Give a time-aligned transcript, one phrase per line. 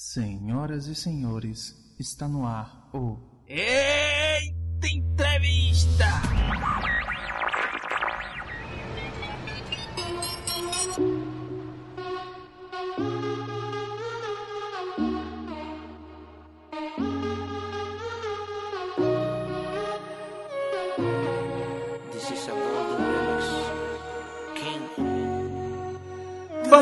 [0.00, 3.97] Senhoras e senhores, está no ar o Eita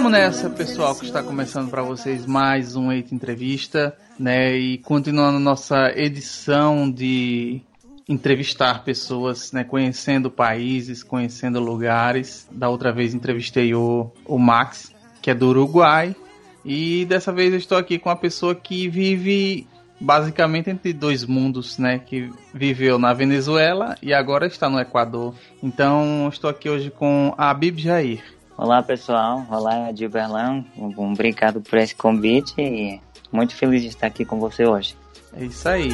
[0.07, 4.57] Vamos nessa, pessoal, que está começando para vocês mais um Eita Entrevista, né?
[4.57, 7.61] E continuando nossa edição de
[8.09, 9.65] entrevistar pessoas, né?
[9.65, 12.47] Conhecendo países, conhecendo lugares.
[12.53, 16.15] Da outra vez entrevistei o, o Max, que é do Uruguai.
[16.65, 19.67] E dessa vez eu estou aqui com uma pessoa que vive
[20.01, 21.99] basicamente entre dois mundos, né?
[21.99, 25.35] Que viveu na Venezuela e agora está no Equador.
[25.61, 28.36] Então estou aqui hoje com a Bib Jair.
[28.59, 32.99] Olá pessoal, olá Dilberlão, um, obrigado por esse convite e
[33.31, 34.97] muito feliz de estar aqui com você hoje.
[35.37, 35.91] É isso aí.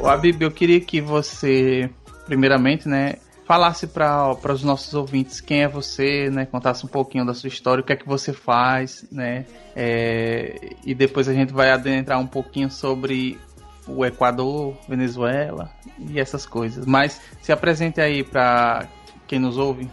[0.00, 1.90] O Abib, eu queria que você,
[2.24, 3.16] primeiramente, né,
[3.48, 6.44] falasse para os nossos ouvintes quem é você, né?
[6.44, 9.46] Contasse um pouquinho da sua história, o que é que você faz, né?
[9.74, 13.38] É, e depois a gente vai adentrar um pouquinho sobre
[13.86, 16.84] o Equador, Venezuela e essas coisas.
[16.84, 18.86] Mas se apresente aí para
[19.26, 19.90] quem nos ouve.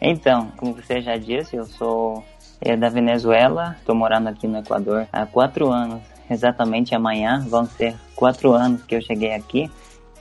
[0.00, 2.24] Então, como você já disse, eu sou
[2.60, 6.02] é, da Venezuela, estou morando aqui no Equador há quatro anos.
[6.28, 9.70] Exatamente amanhã vão ser quatro anos que eu cheguei aqui.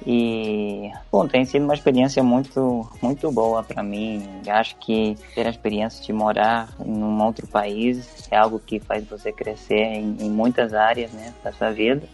[0.06, 4.24] E, bom, tem sido uma experiência muito, muito boa para mim.
[4.48, 9.06] Acho que ter a experiência de morar em um outro país é algo que faz
[9.08, 12.08] você crescer em, em muitas áreas, né, da sua vida.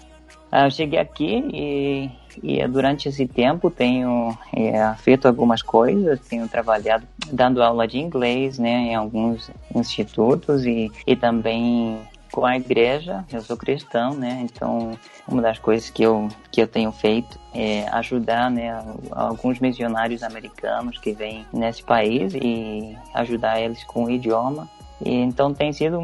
[0.52, 2.12] Ah, eu cheguei aqui e,
[2.44, 8.59] e durante esse tempo tenho é, feito algumas coisas, tenho trabalhado dando aula de inglês,
[8.59, 11.98] né, em alguns institutos e, e também
[12.31, 14.40] com a igreja, eu sou cristão, né?
[14.44, 14.97] Então,
[15.28, 20.97] uma das coisas que eu, que eu tenho feito é ajudar, né, alguns missionários americanos
[20.97, 24.69] que vêm nesse país e ajudar eles com o idioma.
[25.03, 26.00] E, então, tem sido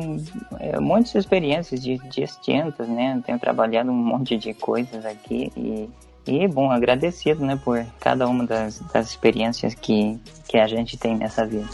[0.60, 3.22] é, muitas experiências distintas, né?
[3.26, 5.90] Tenho trabalhado um monte de coisas aqui e
[6.28, 11.16] e, bom, agradecido, né, por cada uma das, das experiências que, que a gente tem
[11.16, 11.68] nessa vida.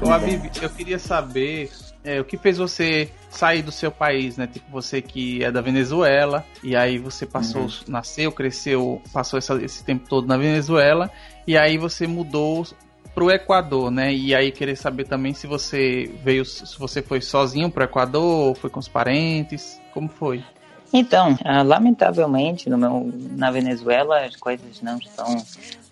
[0.00, 1.70] Ô, Abib, eu queria saber
[2.04, 4.46] é, o que fez você sair do seu país, né?
[4.46, 7.70] Tipo, você que é da Venezuela, e aí você passou, uhum.
[7.88, 11.10] nasceu, cresceu, passou essa, esse tempo todo na Venezuela,
[11.46, 12.66] e aí você mudou
[13.14, 14.12] pro Equador, né?
[14.12, 18.70] E aí querer saber também se você veio, se você foi sozinho pro Equador, foi
[18.70, 20.44] com os parentes, como foi?
[20.92, 25.36] Então, ah, lamentavelmente, meu, na Venezuela as coisas não estão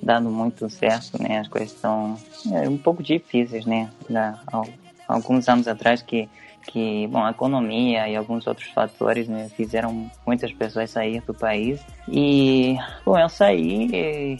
[0.02, 1.40] dando muito certo, né?
[1.40, 2.16] As coisas estão
[2.52, 3.90] é, um pouco difíceis, né?
[5.08, 6.28] Alguns anos atrás que
[6.66, 11.80] que bom a economia e alguns outros fatores né, fizeram muitas pessoas sair do país
[12.08, 14.38] e bom eu saí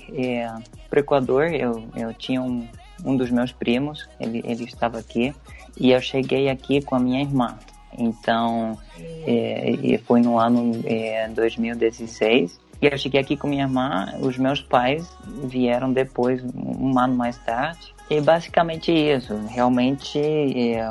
[0.88, 2.66] para o Equador eu eu tinha um,
[3.04, 5.34] um dos meus primos ele ele estava aqui
[5.78, 7.58] e eu cheguei aqui com a minha irmã
[7.98, 8.78] então,
[9.26, 12.60] é, foi no ano é, 2016.
[12.82, 15.08] E eu cheguei aqui com minha irmã, os meus pais
[15.44, 17.94] vieram depois, um ano mais tarde.
[18.10, 20.86] E basicamente isso, realmente é,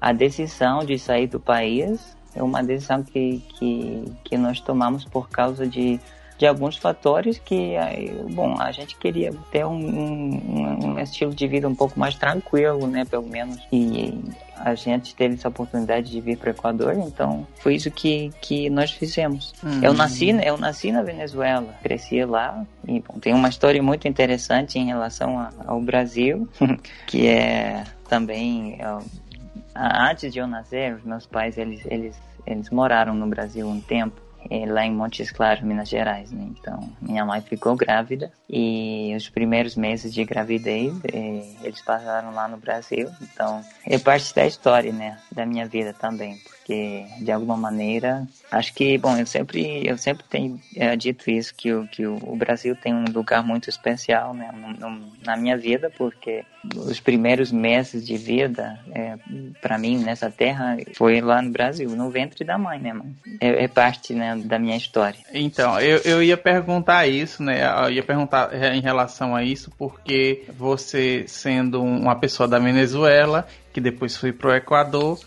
[0.00, 5.28] a decisão de sair do país é uma decisão que, que, que nós tomamos por
[5.28, 5.98] causa de,
[6.42, 7.74] de alguns fatores que,
[8.32, 12.88] bom, a gente queria ter um, um, um estilo de vida um pouco mais tranquilo,
[12.88, 13.60] né, pelo menos.
[13.70, 14.20] E
[14.56, 18.68] a gente teve essa oportunidade de vir para o Equador, então foi isso que, que
[18.68, 19.54] nós fizemos.
[19.62, 19.84] Uhum.
[19.84, 24.80] Eu nasci eu nasci na Venezuela, cresci lá e bom, tem uma história muito interessante
[24.80, 26.48] em relação a, ao Brasil,
[27.06, 28.78] que é também
[29.76, 34.20] antes de eu nascer, meus pais eles eles eles moraram no Brasil um tempo
[34.68, 36.48] lá em Montes Claros, Minas Gerais, né?
[36.50, 42.48] Então, minha mãe ficou grávida e os primeiros meses de gravidez é, eles passaram lá
[42.48, 43.08] no Brasil.
[43.20, 45.18] Então, é parte da história, né?
[45.30, 50.24] Da minha vida também, porque de alguma maneira, acho que, bom, eu sempre, eu sempre
[50.28, 54.50] tenho é, dito isso que o que o, Brasil tem um lugar muito especial, né?
[54.52, 56.44] No, no, na minha vida, porque
[56.76, 59.16] os primeiros meses de vida, é,
[59.60, 62.94] para mim nessa terra, foi lá no Brasil, no ventre da mãe, né?
[63.40, 64.36] É, é parte, né?
[64.44, 65.18] da minha história.
[65.32, 67.62] Então, eu, eu ia perguntar isso, né?
[67.84, 73.80] Eu ia perguntar em relação a isso, porque você sendo uma pessoa da Venezuela, que
[73.80, 75.18] depois foi pro Equador,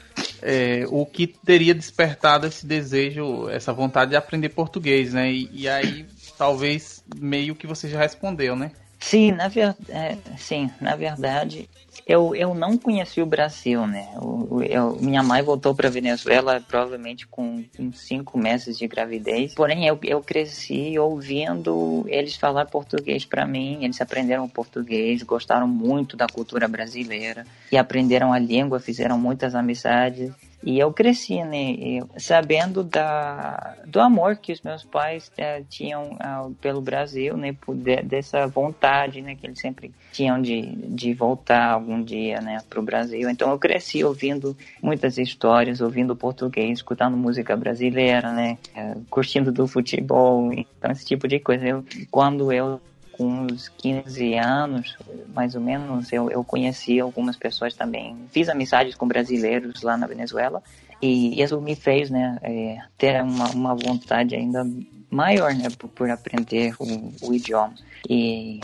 [0.41, 5.31] é, o que teria despertado esse desejo, essa vontade de aprender português, né?
[5.31, 6.05] E, e aí,
[6.37, 8.71] talvez, meio que você já respondeu, né?
[9.05, 9.75] Sim, na, ver...
[9.87, 11.69] É, sim, na verdade,
[12.07, 14.09] eu, eu não conheci o Brasil, né?
[14.15, 19.53] Eu, eu minha mãe voltou para Venezuela provavelmente com uns cinco meses de gravidez.
[19.53, 23.83] Porém, eu, eu cresci ouvindo eles falar português para mim.
[23.83, 30.31] Eles aprenderam português, gostaram muito da cultura brasileira e aprenderam a língua, fizeram muitas amizades.
[30.65, 36.49] E eu cresci, né, sabendo da, do amor que os meus pais é, tinham ah,
[36.59, 41.69] pelo Brasil, né, por de, dessa vontade, né, que eles sempre tinham de, de voltar
[41.69, 43.29] algum dia, né, para o Brasil.
[43.29, 49.67] Então eu cresci ouvindo muitas histórias, ouvindo português, escutando música brasileira, né, é, curtindo do
[49.67, 51.63] futebol, então esse tipo de coisa.
[51.63, 52.81] Eu, quando eu
[53.17, 54.97] com uns 15 anos,
[55.33, 58.17] mais ou menos, eu, eu conheci algumas pessoas também.
[58.29, 60.61] Fiz amizades com brasileiros lá na Venezuela
[61.01, 64.67] e isso me fez né, é, ter uma, uma vontade ainda
[65.09, 67.73] maior né, por, por aprender o, o idioma.
[68.09, 68.59] E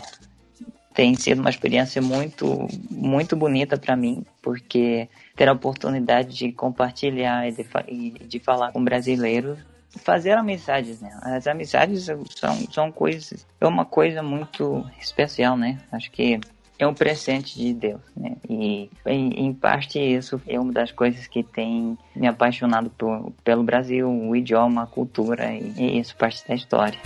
[0.94, 7.48] tem sido uma experiência muito, muito bonita para mim, porque ter a oportunidade de compartilhar
[7.48, 9.58] e de, e de falar com brasileiros
[9.98, 11.18] fazer amizades, né?
[11.22, 15.78] As amizades são, são coisas, é uma coisa muito especial, né?
[15.90, 16.40] Acho que
[16.78, 18.36] é um presente de Deus, né?
[18.48, 23.62] E em, em, parte isso é uma das coisas que tem me apaixonado por, pelo
[23.62, 26.98] Brasil, o idioma, a cultura e, e isso parte da história.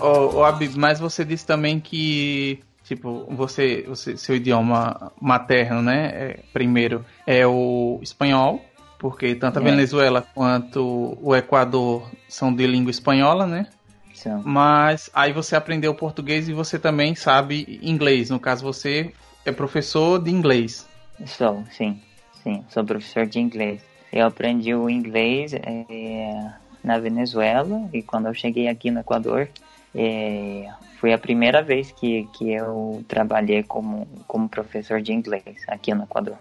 [0.00, 6.10] Oh, oh, Abib, mas você disse também que Tipo, você, você seu idioma materno, né?
[6.12, 8.62] É, primeiro é o espanhol,
[8.98, 9.64] porque tanto a é.
[9.64, 13.66] Venezuela quanto o Equador são de língua espanhola, né?
[14.12, 14.40] Sim.
[14.44, 18.30] Mas aí você aprendeu português e você também sabe inglês.
[18.30, 19.12] No caso, você
[19.44, 20.86] é professor de inglês.
[21.26, 22.00] Sou, sim.
[22.42, 23.80] Sim, sou professor de inglês.
[24.12, 26.52] Eu aprendi o inglês é,
[26.82, 29.48] na Venezuela e quando eu cheguei aqui no Equador,
[29.94, 30.68] é,
[30.98, 36.04] foi a primeira vez que, que eu trabalhei como, como professor de inglês aqui no
[36.04, 36.36] Equador.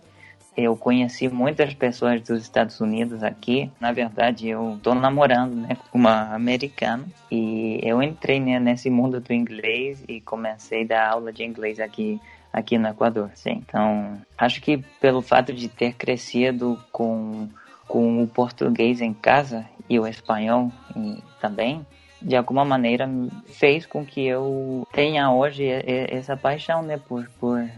[0.55, 3.71] Eu conheci muitas pessoas dos Estados Unidos aqui.
[3.79, 9.33] Na verdade, eu estou namorando né, uma americana e eu entrei né, nesse mundo do
[9.33, 12.21] inglês e comecei a dar aula de inglês aqui
[12.53, 13.31] aqui no Equador.
[13.33, 13.63] Sim.
[13.67, 17.49] Então, acho que pelo fato de ter crescido com,
[17.87, 21.83] com o português em casa e o espanhol e, também,
[22.23, 23.09] de alguma maneira
[23.45, 27.69] fez com que eu tenha hoje essa paixão, né, por, por uh,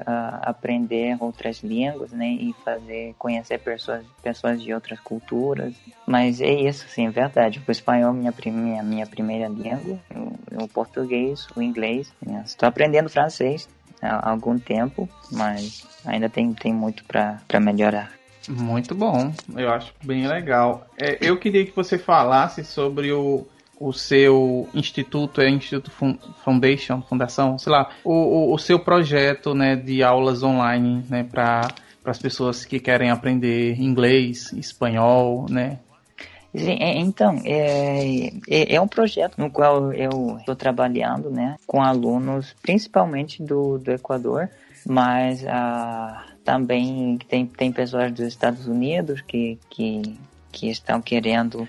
[0.41, 5.73] aprender outras línguas, né, e fazer conhecer pessoas pessoas de outras culturas.
[6.05, 7.61] Mas é isso, sim, é verdade.
[7.67, 12.13] O espanhol é minha minha, minha primeira língua, o, o português, o inglês.
[12.25, 12.43] Né?
[12.45, 13.67] Estou aprendendo francês
[14.01, 18.11] há algum tempo, mas ainda tem tem muito para melhorar.
[18.47, 20.85] Muito bom, eu acho bem legal.
[20.97, 23.47] É, eu queria que você falasse sobre o
[23.79, 25.91] o seu instituto, é Instituto
[26.43, 31.67] Foundation, Fundação, sei lá, o, o, o seu projeto né, de aulas online né, para
[32.03, 35.79] as pessoas que querem aprender inglês, espanhol, né?
[36.57, 42.55] É, então, é, é, é, um projeto no qual eu estou trabalhando né, com alunos,
[42.61, 44.49] principalmente do, do Equador,
[44.87, 50.17] mas ah, também tem, tem pessoas dos Estados Unidos que, que
[50.55, 51.67] que estão querendo uh,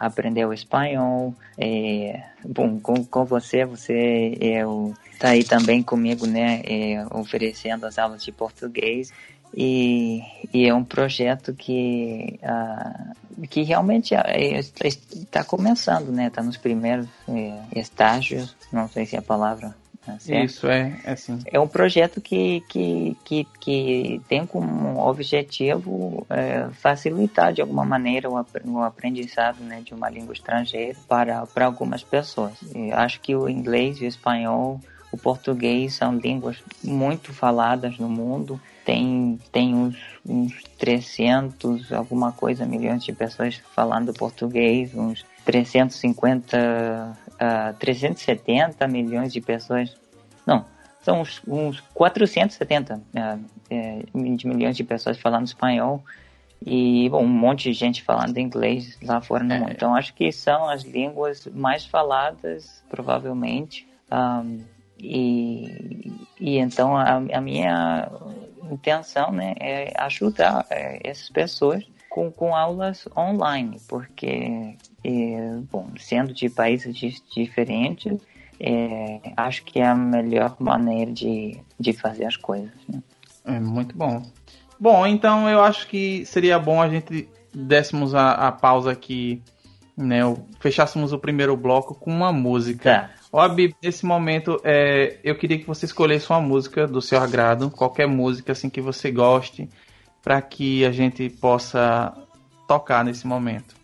[0.00, 1.34] aprender o espanhol.
[1.58, 7.98] É, bom, com, com você, você eu, tá aí também comigo, né, é, oferecendo as
[7.98, 9.12] aulas de português.
[9.54, 16.26] E, e é um projeto que, uh, que realmente está é, começando, né?
[16.26, 19.72] Está nos primeiros é, estágios, não sei se é a palavra
[20.18, 20.44] certo?
[20.44, 21.38] Isso, é, é assim.
[21.46, 28.28] É um projeto que, que, que, que tem como objetivo é, facilitar de alguma maneira
[28.28, 32.52] o, o aprendizado né, de uma língua estrangeira para, para algumas pessoas.
[32.74, 34.80] Eu acho que o inglês e o espanhol,
[35.10, 38.60] o português são línguas muito faladas no mundo.
[38.84, 39.96] Tem, tem uns,
[40.26, 49.40] uns 300, alguma coisa, milhões de pessoas falando português, uns 350 uh, 370 milhões de
[49.40, 49.96] pessoas.
[50.46, 50.64] Não,
[51.02, 56.02] são uns, uns 470 uh, é, de milhões de pessoas falando espanhol
[56.66, 59.58] e bom, um monte de gente falando inglês lá fora no é.
[59.58, 59.72] mundo.
[59.72, 63.86] Então acho que são as línguas mais faladas, provavelmente.
[64.10, 64.60] Um,
[64.98, 68.08] e, e então a, a, minha
[68.70, 76.32] intenção né, é ajudar é, essas pessoas com, com aulas online, porque, é, bom, sendo
[76.32, 78.18] de países diferentes,
[78.58, 82.72] é, acho que é a melhor maneira de, de fazer as coisas.
[82.88, 83.02] Né?
[83.44, 84.22] É muito bom.
[84.80, 89.42] Bom, então eu acho que seria bom a gente dessemos a, a pausa aqui,
[89.96, 90.20] né?
[90.58, 92.92] Fechássemos o primeiro bloco com uma música.
[92.92, 93.10] Tá.
[93.32, 97.70] Ó, Abib, nesse momento, é, eu queria que você escolhesse uma música do seu agrado,
[97.70, 99.68] qualquer música assim que você goste,
[100.22, 102.12] para que a gente possa
[102.66, 103.74] tocar nesse momento.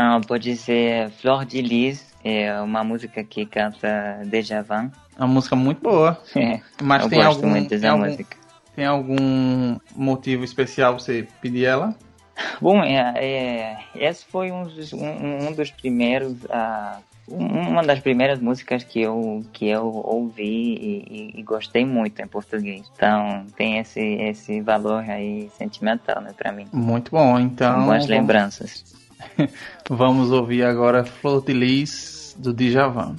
[0.00, 4.92] Ah, pode ser Flor de Lis, é uma música que canta Dejavan.
[5.18, 6.22] É uma música muito boa.
[6.36, 8.36] É, Mas eu tem gosto algum, muito tem dessa algum, música.
[8.76, 11.96] tem algum motivo especial você pedir ela?
[12.62, 16.36] Bom, é, é, esse foi um dos, um, um dos primeiros,
[17.28, 22.22] um- uma das primeiras músicas que eu, que eu ouvi e, e- e gostei muito
[22.22, 22.88] em português.
[22.94, 26.68] Então tem esse, esse valor aí sentimental, né, pra mim.
[26.72, 27.72] Muito bom, então.
[27.72, 28.84] São boas vamos- lembranças.
[29.88, 33.16] Vamos ouvir agora Flor de Lis do Djavan.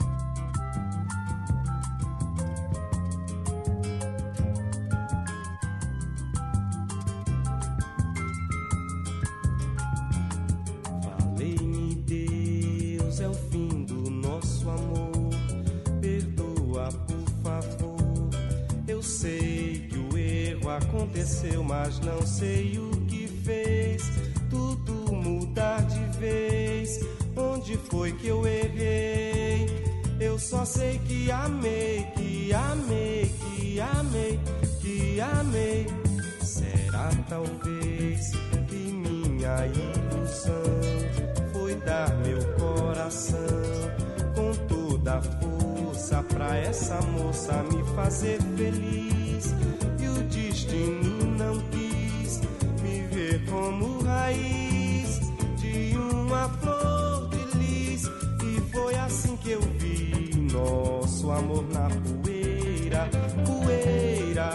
[47.50, 49.56] Moça me fazer feliz.
[50.00, 52.42] E o destino não quis
[52.82, 55.20] me ver como raiz
[55.58, 58.04] de uma flor de lis.
[58.06, 63.10] E foi assim que eu vi nosso amor na poeira,
[63.46, 64.52] poeira,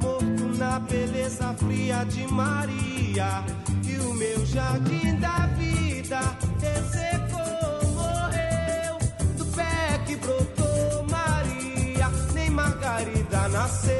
[0.00, 3.44] morto na beleza fria de Maria.
[3.84, 5.55] E o meu jardim da vida
[13.66, 13.95] Margarida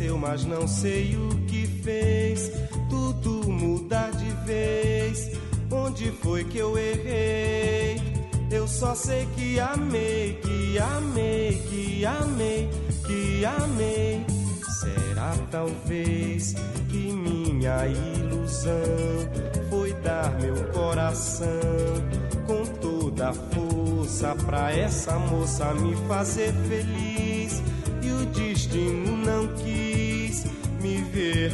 [0.00, 2.50] aconteceu, mas não sei o que fez.
[2.88, 5.30] Tudo mudar de vez.
[5.70, 8.00] Onde foi que eu errei?
[8.50, 12.70] Eu só sei que amei, que amei, que amei,
[13.06, 14.26] que amei.
[14.80, 16.54] Será talvez
[16.88, 18.72] que minha ilusão
[19.68, 21.46] foi dar meu coração
[22.46, 27.62] com toda a força pra essa moça me fazer feliz.
[28.02, 28.99] E o destino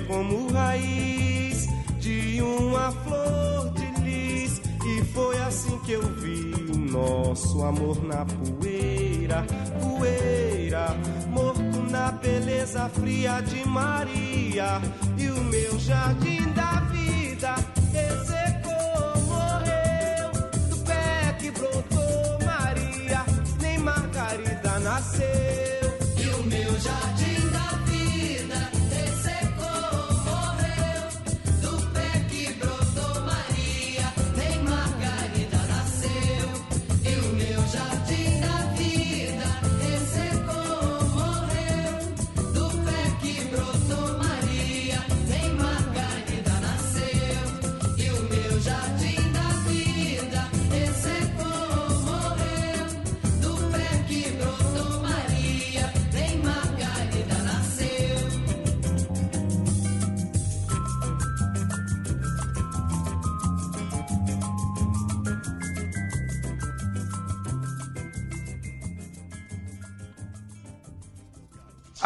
[0.06, 4.60] como raiz de uma flor de lis.
[4.84, 6.54] E foi assim que eu vi
[6.90, 9.44] nosso amor na poeira,
[9.80, 10.96] poeira,
[11.28, 14.80] morto na beleza fria de Maria.
[15.18, 16.86] E o meu jardim da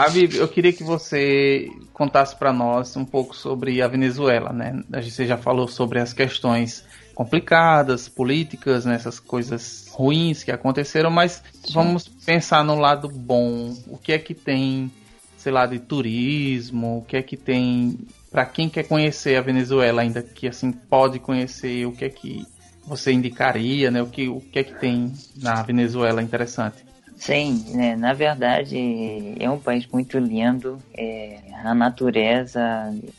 [0.01, 4.83] Abib, eu queria que você contasse para nós um pouco sobre a Venezuela, né?
[4.93, 8.95] A gente já falou sobre as questões complicadas, políticas, né?
[8.95, 13.77] essas coisas ruins que aconteceram, mas vamos pensar no lado bom.
[13.89, 14.91] O que é que tem,
[15.37, 16.99] sei lá, de turismo?
[16.99, 17.99] O que é que tem
[18.31, 21.87] para quem quer conhecer a Venezuela ainda que assim pode conhecer?
[21.87, 22.47] O que é que
[22.87, 24.01] você indicaria, né?
[24.01, 26.90] O que, o que é que tem na Venezuela interessante?
[27.21, 30.83] Sim, né, na verdade é um país muito lindo.
[30.97, 32.61] É, a natureza,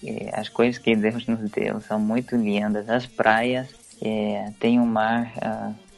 [0.03, 2.89] é, as coisas que Deus nos deu são muito lindas.
[2.89, 3.67] As praias,
[4.01, 5.31] é, tem o um mar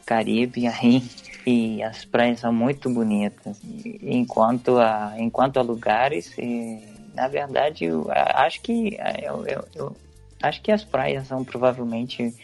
[0.05, 1.01] Caribe aí
[1.47, 3.57] e as praias são muito bonitas.
[4.01, 6.81] Enquanto a, enquanto a lugares, é,
[7.15, 9.95] na verdade, eu, acho que eu, eu, eu,
[10.41, 12.35] acho que as praias são provavelmente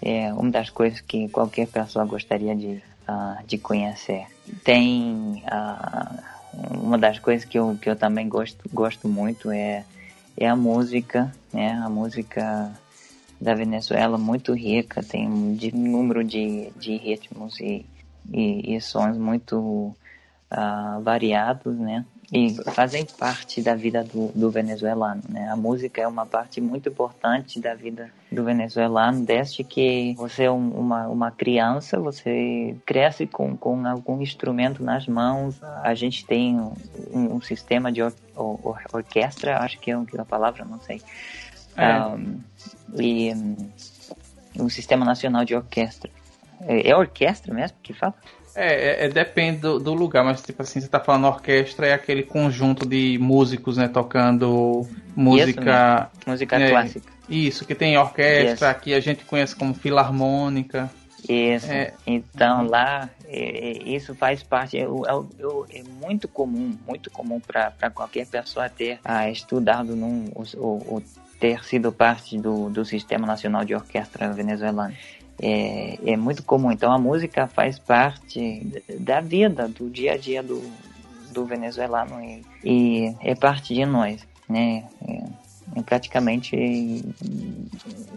[0.00, 4.26] é, uma das coisas que qualquer pessoa gostaria de uh, de conhecer.
[4.62, 9.84] Tem uh, uma das coisas que eu, que eu também gosto, gosto muito é,
[10.36, 11.72] é a música, né?
[11.72, 12.72] A música
[13.40, 17.86] da Venezuela muito rica, tem um número de, de ritmos e,
[18.30, 22.04] e, e sons muito uh, variados, né?
[22.32, 25.22] E fazem parte da vida do, do, venezuelano.
[25.28, 25.48] Né?
[25.48, 30.50] A música é uma parte muito importante da vida do venezuelano, desde que você é
[30.50, 35.60] um, uma, uma criança, você cresce com, com algum instrumento nas mãos.
[35.82, 36.74] A gente tem um,
[37.12, 41.02] um sistema de or, or, orquestra, acho que é a palavra, não sei.
[41.76, 41.98] É.
[42.00, 42.40] Um,
[42.96, 43.32] e
[44.56, 46.10] um sistema nacional de orquestra.
[46.60, 48.14] É, é orquestra mesmo que fala?
[48.60, 51.94] É, é, é, depende do, do, lugar, mas tipo assim, você tá falando orquestra, é
[51.94, 54.86] aquele conjunto de músicos, né, tocando
[55.16, 56.10] música...
[56.12, 57.12] Isso, música é, clássica.
[57.26, 60.90] Isso, que tem orquestra, aqui a gente conhece como filarmônica.
[61.26, 61.94] Isso, é.
[62.06, 68.26] então lá, é, é, isso faz parte, é, é, muito comum, muito comum para qualquer
[68.26, 71.02] pessoa ter ah, estudado num, ou, ou
[71.38, 74.94] ter sido parte do, do Sistema Nacional de Orquestra Venezuelano
[75.40, 76.70] é, é muito comum.
[76.70, 78.66] Então a música faz parte
[78.98, 80.62] da vida, do dia a dia do,
[81.32, 84.84] do venezuelano e, e é parte de nós, né?
[85.06, 85.40] É,
[85.76, 86.56] é praticamente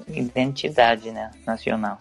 [0.08, 2.00] identidade né, nacional.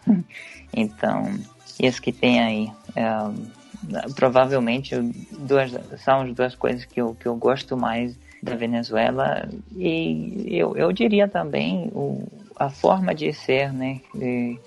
[0.75, 1.39] Então,
[1.79, 4.97] isso que tem aí, é, provavelmente
[5.31, 5.71] duas,
[6.03, 10.91] são as duas coisas que eu, que eu gosto mais da Venezuela e eu, eu
[10.93, 14.01] diria também o, a forma de ser, né?
[14.15, 14.59] E,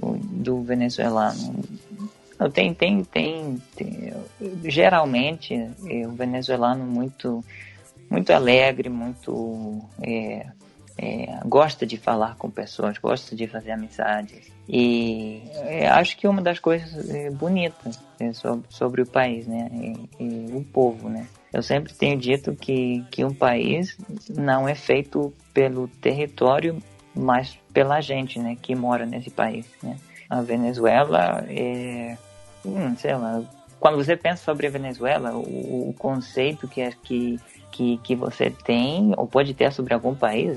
[0.00, 1.64] do venezuelano.
[2.52, 4.12] Tem, tem, tem, tem
[4.64, 7.42] geralmente é, o venezuelano muito,
[8.10, 10.46] muito alegre, muito é,
[10.98, 14.50] é, gosta de falar com pessoas, gosta de fazer amizades.
[14.68, 19.70] E é, acho que uma das coisas é, bonitas é, sobre, sobre o país, né,
[20.18, 21.26] e, o povo, né.
[21.52, 23.96] Eu sempre tenho dito que, que um país
[24.28, 26.82] não é feito pelo território,
[27.16, 29.96] mas pela gente, né, que mora nesse país, né.
[30.28, 32.16] A Venezuela é,
[32.64, 33.42] hum, sei lá,
[33.78, 37.38] quando você pensa sobre a Venezuela, o, o conceito que é que
[37.76, 40.56] que, que você tem ou pode ter sobre algum país,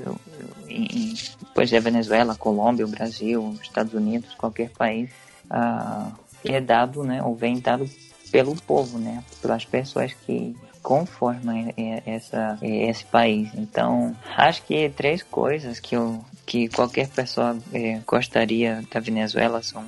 [1.66, 5.10] ser a Venezuela, Colômbia, Brasil, Estados Unidos, qualquer país,
[5.50, 6.10] ah,
[6.44, 7.88] é dado, né, ou vem dado
[8.32, 11.74] pelo povo, né, pelas pessoas que conformam
[12.06, 13.50] essa, esse país.
[13.54, 19.84] Então, acho que três coisas que eu que qualquer pessoa eh, gostaria da Venezuela são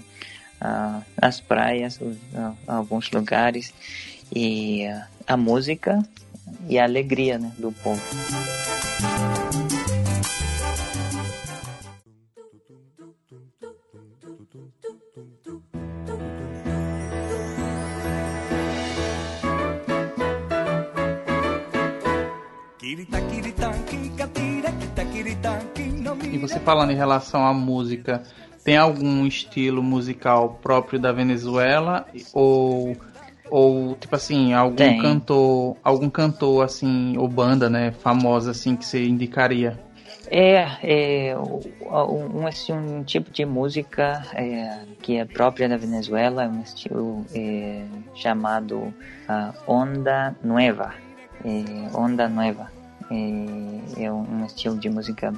[0.61, 3.75] ah, as praias, os, ah, alguns lugares
[4.33, 5.98] e ah, a música
[6.68, 8.01] e a alegria né, do povo.
[26.33, 28.25] E você falando em relação à música,
[28.64, 32.97] tem algum estilo musical próprio da Venezuela ou
[33.49, 35.01] ou tipo assim algum tem.
[35.01, 39.79] cantor algum cantor assim ou banda né famosa assim que você indicaria
[40.31, 46.62] é, é um, assim, um tipo de música é, que é própria da Venezuela, um
[46.62, 47.83] estilo é,
[48.14, 50.95] chamado uh, Onda Nueva.
[51.44, 52.70] É, Onda Nueva
[53.11, 55.33] é, é um estilo de música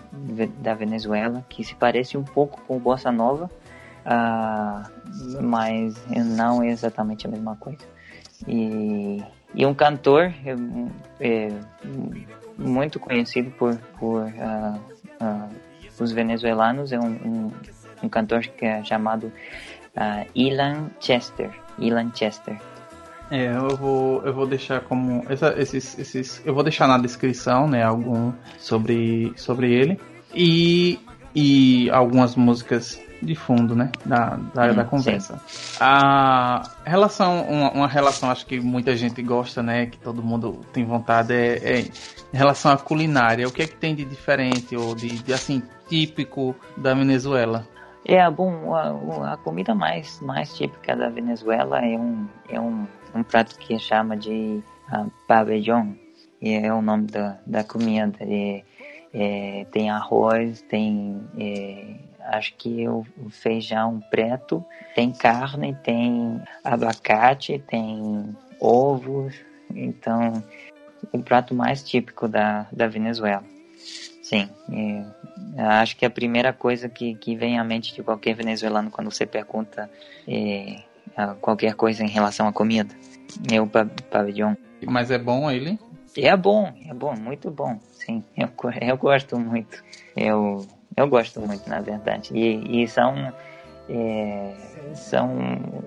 [0.58, 3.50] da Venezuela que se parece um pouco com bossa nova,
[4.06, 7.84] uh, mas não é exatamente a mesma coisa.
[8.46, 9.22] E,
[9.54, 10.56] e um cantor é,
[11.20, 11.48] é,
[12.56, 14.80] muito conhecido por, por uh,
[15.20, 15.48] uh,
[15.98, 17.52] os venezuelanos é um, um,
[18.02, 19.32] um, cantor que é chamado
[19.96, 21.50] uh, Ilan Chester.
[21.78, 22.60] Ilan Chester.
[23.34, 27.66] É, eu vou, eu vou deixar como essa, esses, esses, eu vou deixar na descrição,
[27.66, 30.00] né, algum sobre, sobre ele
[30.32, 31.00] e,
[31.34, 35.40] e algumas músicas de fundo, né, da, da, hum, da conversa.
[35.48, 35.78] Sim.
[35.80, 40.84] A relação, uma, uma, relação, acho que muita gente gosta, né, que todo mundo tem
[40.84, 43.48] vontade é, é em relação à culinária.
[43.48, 47.66] O que é que tem de diferente ou de, de assim típico da Venezuela?
[48.06, 53.22] É, bom, a, a, comida mais, mais típica da Venezuela é um, é um, um
[53.22, 55.94] prato que chama de uh, pabellón,
[56.42, 58.18] é o nome da, da comida.
[58.20, 58.62] É,
[59.14, 68.36] é, tem arroz, tem é, acho que o feijão preto, tem carne, tem abacate, tem
[68.60, 69.34] ovos,
[69.70, 70.42] então
[71.12, 73.44] o prato mais típico da, da Venezuela.
[74.22, 78.90] Sim, é, acho que a primeira coisa que, que vem à mente de qualquer venezuelano
[78.90, 79.88] quando você pergunta
[80.26, 80.82] é,
[81.40, 82.94] qualquer coisa em relação à comida
[83.60, 83.68] o
[84.10, 84.56] pavilhão.
[84.86, 85.78] Mas é bom ele?
[86.16, 87.78] É bom, é bom, muito bom.
[87.92, 88.48] Sim, eu,
[88.80, 89.82] eu gosto muito.
[90.16, 92.30] Eu, eu gosto muito, na verdade.
[92.32, 93.32] E, e são
[93.88, 94.54] é,
[94.94, 95.36] são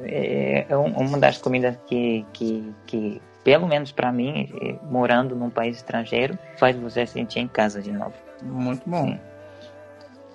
[0.04, 5.50] é, é uma das comidas que, que, que pelo menos para mim, é, morando num
[5.50, 8.14] país estrangeiro, faz você sentir em casa de novo.
[8.44, 9.08] Muito bom.
[9.08, 9.20] Sim.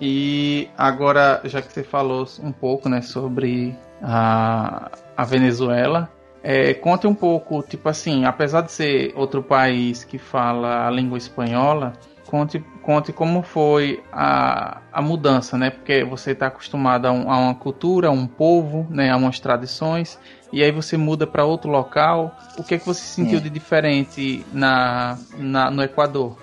[0.00, 6.10] E agora, já que você falou um pouco, né, sobre a, a Venezuela,
[6.42, 11.16] é, conte um pouco, tipo assim, apesar de ser outro país que fala a língua
[11.16, 11.92] espanhola,
[12.26, 15.70] conte, conte como foi a, a mudança, né?
[15.70, 19.10] Porque você está acostumado a, um, a, uma cultura, a um povo, né?
[19.10, 20.18] A umas tradições,
[20.52, 22.36] e aí você muda para outro local.
[22.58, 23.40] O que é que você sentiu é.
[23.40, 26.38] de diferente na, na, no Equador?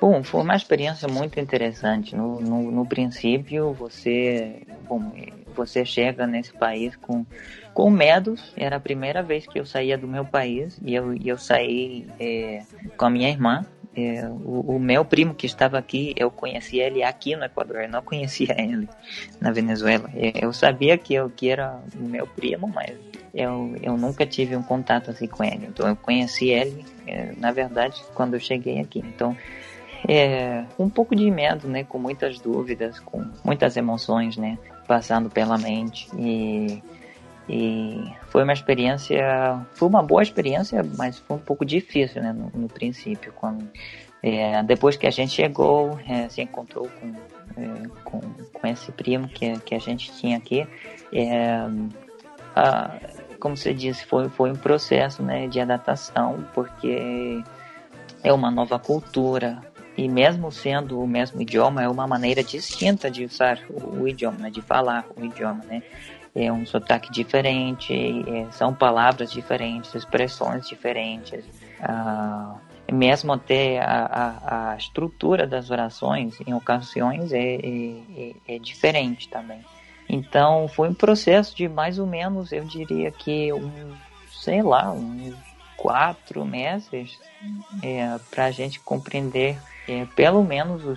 [0.00, 2.14] Bom, foi uma experiência muito interessante.
[2.14, 5.10] No, no, no, princípio, você, bom,
[5.58, 7.26] você chega nesse país com,
[7.74, 8.54] com medos.
[8.56, 12.62] Era a primeira vez que eu saía do meu país e eu, eu saí é,
[12.96, 13.66] com a minha irmã.
[13.96, 17.88] É, o, o, meu primo que estava aqui, eu conhecia ele aqui no Equador, eu
[17.88, 18.88] não conhecia ele
[19.40, 20.08] na Venezuela.
[20.14, 22.96] É, eu sabia que, eu, que era o meu primo, mas
[23.34, 25.66] eu, eu nunca tive um contato assim com ele.
[25.66, 29.00] Então eu conheci ele, é, na verdade, quando eu cheguei aqui.
[29.00, 29.36] Então
[30.06, 31.84] é, um pouco de medo, né?
[31.84, 34.58] Com muitas dúvidas, com muitas emoções, né?
[34.86, 36.82] Passando pela mente e
[37.50, 42.32] e foi uma experiência, foi uma boa experiência, mas foi um pouco difícil, né?
[42.32, 43.66] No, no princípio, quando
[44.22, 47.14] é, depois que a gente chegou, é, se encontrou com,
[47.56, 48.20] é, com,
[48.52, 50.66] com esse primo que, que a gente tinha aqui,
[51.12, 51.66] é,
[52.54, 52.98] a,
[53.40, 57.42] como você disse, foi, foi um processo né, de adaptação, porque
[58.22, 59.62] é uma nova cultura,
[59.98, 64.38] e mesmo sendo o mesmo idioma, é uma maneira distinta de usar o, o idioma,
[64.38, 64.48] né?
[64.48, 65.82] de falar o idioma, né?
[66.36, 71.44] É um sotaque diferente, é, são palavras diferentes, expressões diferentes.
[71.80, 72.54] Ah,
[72.92, 79.28] mesmo até a, a, a, estrutura das orações, em ocasiões, é, é, é, é diferente
[79.28, 79.64] também.
[80.08, 83.92] Então, foi um processo de mais ou menos, eu diria que um,
[84.30, 85.34] sei lá, uns
[85.76, 87.18] quatro meses
[87.82, 89.58] é, para a gente compreender
[89.88, 90.96] é, pelo menos o,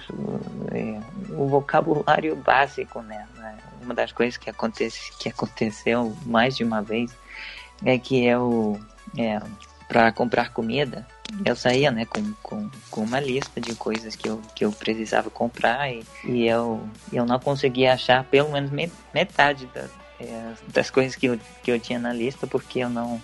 [0.72, 1.00] é,
[1.30, 3.26] o vocabulário básico, né?
[3.82, 7.16] Uma das coisas que, acontece, que aconteceu mais de uma vez
[7.84, 8.80] é que eu,
[9.18, 9.40] é,
[9.88, 11.08] para comprar comida,
[11.46, 15.30] eu saía né, com, com, com uma lista de coisas que eu, que eu precisava
[15.30, 18.72] comprar e, e eu, eu não conseguia achar pelo menos
[19.14, 19.88] metade da,
[20.20, 23.22] é, das coisas que eu, que eu tinha na lista porque eu não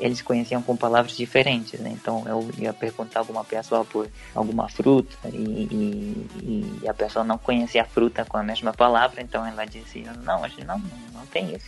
[0.00, 1.90] eles conheciam com palavras diferentes, né?
[1.92, 7.38] Então eu ia perguntar alguma pessoa por alguma fruta e, e, e, a pessoa não
[7.38, 10.78] conhecia a fruta com a mesma palavra, então ela dizia, não, a gente não,
[11.12, 11.66] não tem isso.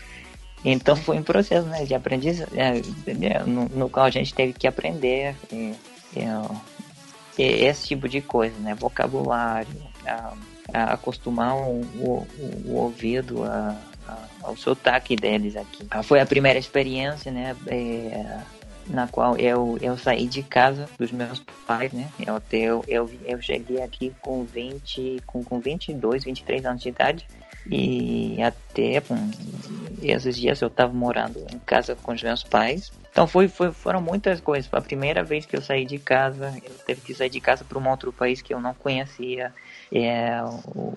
[0.64, 4.66] Então foi um processo né, de aprendizagem, é, no, no, qual a gente teve que
[4.66, 5.72] aprender é,
[6.16, 8.74] é, esse tipo de coisa, né?
[8.74, 9.68] Vocabulário,
[10.04, 10.32] a,
[10.74, 12.26] a acostumar o, o,
[12.66, 13.76] o ouvido a
[14.42, 15.87] ao sotaque deles aqui.
[15.90, 17.57] Ah, foi a primeira experiência, né?
[17.66, 18.38] É,
[18.87, 22.09] na qual eu, eu saí de casa dos meus pais, né?
[22.18, 27.27] Eu, eu, eu, eu cheguei aqui com 20, com, com 22, 23 anos de idade.
[27.70, 29.14] E até com
[30.02, 32.92] esses dias eu estava morando em casa com os meus pais.
[33.11, 34.72] Então foi, foi, foram muitas coisas.
[34.72, 36.54] A primeira vez que eu saí de casa.
[36.64, 39.52] Eu teve que sair de casa para um outro país que eu não conhecia
[39.92, 40.40] é,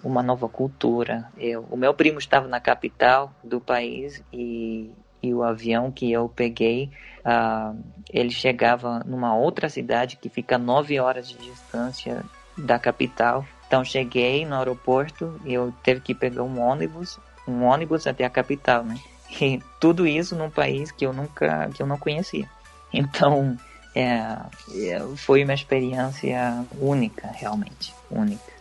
[0.04, 1.28] uma nova cultura.
[1.38, 6.30] Eu, o meu primo estava na capital do país e, e o avião que eu
[6.30, 6.92] peguei,
[7.26, 7.78] uh,
[8.10, 12.24] ele chegava numa outra cidade que fica nove horas de distância
[12.58, 13.46] da capital.
[13.72, 18.30] Então cheguei no aeroporto e eu teve que pegar um ônibus, um ônibus até a
[18.30, 19.00] capital, né?
[19.40, 22.50] E tudo isso num país que eu nunca, que eu não conhecia.
[22.94, 23.58] Então,
[23.96, 24.36] é,
[24.76, 28.52] é foi uma experiência única, realmente, única.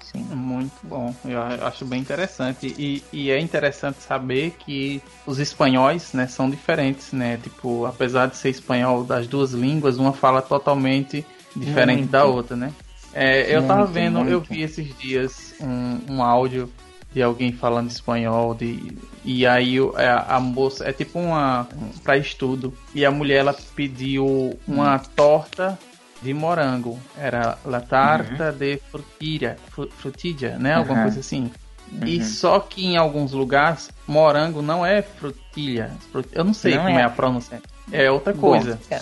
[0.00, 0.24] Sim.
[0.34, 1.14] Muito bom.
[1.26, 2.66] Eu acho bem interessante.
[2.66, 7.36] E, e, é interessante saber que os espanhóis né, são diferentes, né?
[7.36, 11.22] Tipo, apesar de ser espanhol das duas línguas, uma fala totalmente
[11.54, 12.10] diferente muito.
[12.10, 12.72] da outra, né?
[13.14, 14.30] É, eu muito, tava vendo, muito.
[14.30, 16.70] eu vi esses dias um, um áudio
[17.14, 18.92] de alguém falando espanhol, de,
[19.24, 21.68] e aí a, a moça é tipo uma
[22.02, 25.78] para estudo e a mulher ela pediu uma torta
[26.20, 28.58] de morango, era la tarta uhum.
[28.58, 29.56] de frutilla,
[29.98, 31.02] frutilla, né, alguma uhum.
[31.04, 31.50] coisa assim.
[31.92, 32.04] Uhum.
[32.04, 35.92] E só que em alguns lugares morango não é frutilha,
[36.32, 37.02] eu não sei não como é.
[37.02, 37.04] é.
[37.04, 38.80] a pronúncia, é outra coisa.
[38.90, 39.00] Bom, é.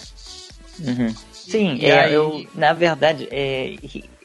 [1.51, 2.15] Sim, é, aí...
[2.15, 3.75] eu, na verdade, é,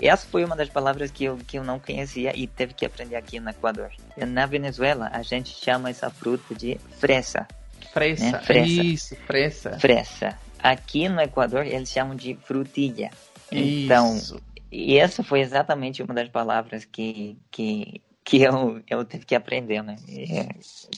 [0.02, 3.16] essa foi uma das palavras que eu, que eu não conhecia e teve que aprender
[3.16, 3.92] aqui no Equador.
[4.16, 7.48] Na Venezuela, a gente chama essa fruta de fresa.
[7.92, 8.40] Fresa, né?
[8.40, 8.82] fresa.
[8.84, 9.80] isso, fresa.
[9.80, 10.38] Fresa.
[10.60, 13.12] Aqui no Equador, eles chamam de frutilha.
[13.52, 14.42] Então, isso.
[14.72, 19.82] e essa foi exatamente uma das palavras que, que, que eu, eu tive que aprender,
[19.82, 19.96] né?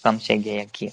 [0.02, 0.92] Quando cheguei aqui.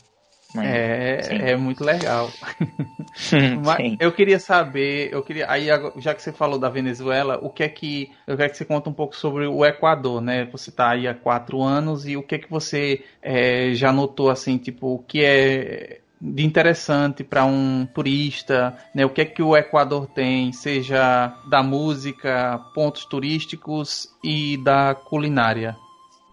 [0.65, 2.31] É, é muito legal.
[3.65, 5.67] Mas eu queria saber, eu queria, aí
[5.99, 8.91] já que você falou da Venezuela, o que é que eu quero que você conta
[8.91, 10.45] um pouco sobre o Equador, né?
[10.53, 14.31] Você está aí há quatro anos e o que é que você é, já notou
[14.31, 19.05] assim, tipo, o que é de interessante para um turista, né?
[19.05, 25.77] O que é que o Equador tem, seja da música, pontos turísticos e da culinária?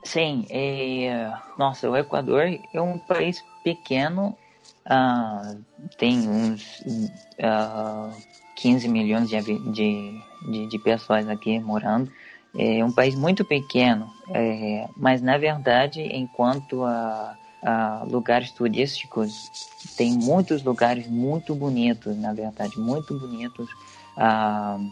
[0.03, 1.31] Sim, é...
[1.57, 2.41] nossa, o Equador
[2.73, 4.37] é um país pequeno,
[4.85, 5.59] uh,
[5.97, 8.11] tem uns uh, ah,
[8.55, 12.11] 15 milhões de, de, de, de, pessoas aqui morando.
[12.55, 19.49] É um país muito pequeno, é, mas na verdade, enquanto a, a lugares turísticos,
[19.97, 23.67] tem muitos lugares muito bonitos, na verdade, muito bonitos.
[24.15, 24.91] Uh,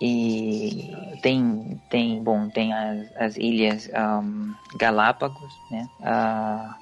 [0.00, 6.74] e tem tem bom tem as, as ilhas um, Galápagos né uh,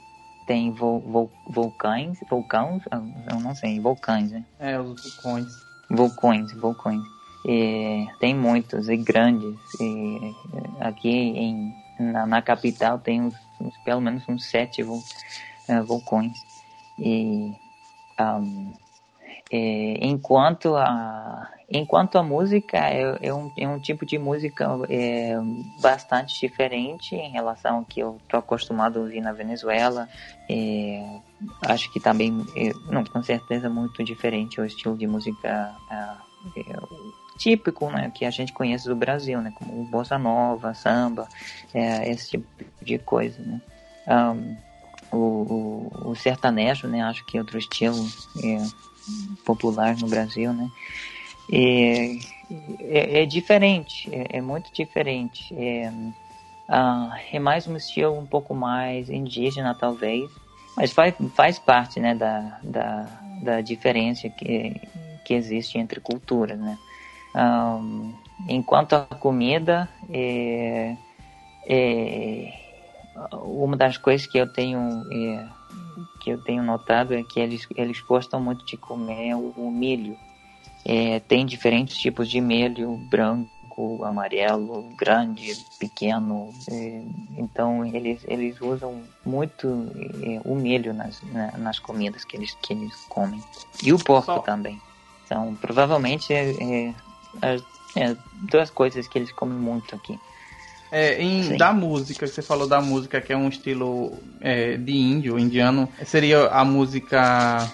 [0.47, 2.83] tem vo, vo, vulcões vulcões
[3.31, 4.45] eu não sei vulcões né?
[4.59, 5.65] É os vulcões.
[5.91, 7.03] Vulcões vulcões.
[7.47, 9.57] E, tem muitos e grandes.
[9.81, 10.35] E,
[10.81, 15.03] aqui em na, na capital tem uns, uns, pelo menos uns sete uh,
[15.85, 16.37] vulcões.
[16.99, 17.53] E
[18.21, 18.73] um,
[19.57, 25.37] é, enquanto a enquanto a música é, é, um, é um tipo de música é,
[25.81, 30.09] bastante diferente em relação ao que eu estou acostumado a ouvir na Venezuela.
[30.49, 31.21] É,
[31.63, 36.77] acho que também é, não com certeza muito diferente o estilo de música é, é,
[37.39, 41.27] típico né que a gente conhece do Brasil né como bossa nova samba
[41.73, 42.47] esse tipo
[42.83, 43.61] de coisa né.
[44.07, 44.57] Um,
[45.11, 48.07] o, o, o, sertanejo né acho que outro estilo
[49.45, 50.71] popular no Brasil, né?
[51.49, 52.21] E,
[52.81, 55.55] é, é diferente, é, é, muito diferente.
[55.55, 55.93] É,
[56.69, 60.31] ah, é mais um estilo um pouco mais indígena, talvez,
[60.77, 64.81] mas faz, faz parte, né, da, da, da diferença que,
[65.25, 66.79] que existe entre culturas, né?
[67.35, 68.15] Um,
[68.49, 70.97] enquanto a comida é,
[71.67, 72.53] é,
[73.33, 75.49] uma das coisas que eu tenho é,
[76.25, 80.17] que eu tenho notado é que eles, eles gostam muito de comer o, o milho.
[80.83, 86.51] É, tem diferentes tipos de milho, branco, amarelo, grande, pequeno.
[86.71, 87.03] É,
[87.37, 89.69] então eles, eles usam muito
[90.23, 93.43] é, o milho nas, na, nas comidas que eles, que eles comem.
[93.83, 94.39] E o porco Só.
[94.39, 94.81] também.
[95.27, 96.95] Então provavelmente é,
[97.43, 97.57] é,
[97.97, 98.17] é
[98.51, 100.19] duas coisas que eles comem muito aqui.
[100.95, 105.37] É, em, da música, você falou da música que é um estilo é, de índio,
[105.37, 107.73] indiano, seria a música.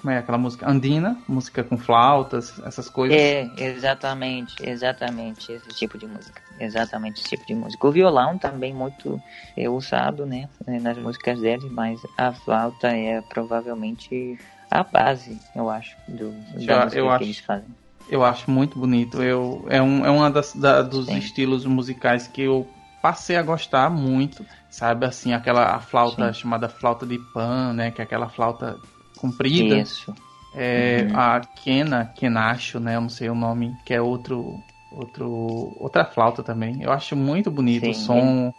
[0.00, 0.68] Como é aquela música?
[0.68, 3.16] Andina, música com flautas, essas coisas.
[3.16, 6.40] É, exatamente, exatamente esse tipo de música.
[6.58, 7.86] Exatamente esse tipo de música.
[7.86, 9.22] O violão também muito
[9.54, 14.38] é usado, né, nas músicas dele, mas a flauta é provavelmente
[14.70, 17.81] a base, eu acho, do, Já, da música eu que acho, eles fazem.
[18.08, 19.22] Eu acho muito bonito.
[19.22, 21.18] Eu, é, um, é uma das da, dos Sim.
[21.18, 22.66] estilos musicais que eu
[23.00, 25.06] passei a gostar muito, sabe?
[25.06, 26.40] Assim, aquela flauta Sim.
[26.40, 27.90] chamada flauta de pan, né?
[27.90, 28.78] Que é aquela flauta
[29.16, 29.78] comprida.
[29.78, 30.14] Isso.
[30.54, 31.18] É, uhum.
[31.18, 32.96] A Kena, Kenacho, né?
[32.96, 34.60] Eu não sei o nome, que é outro,
[34.90, 36.82] outro, outra flauta também.
[36.82, 38.54] Eu acho muito bonito Sim, o som.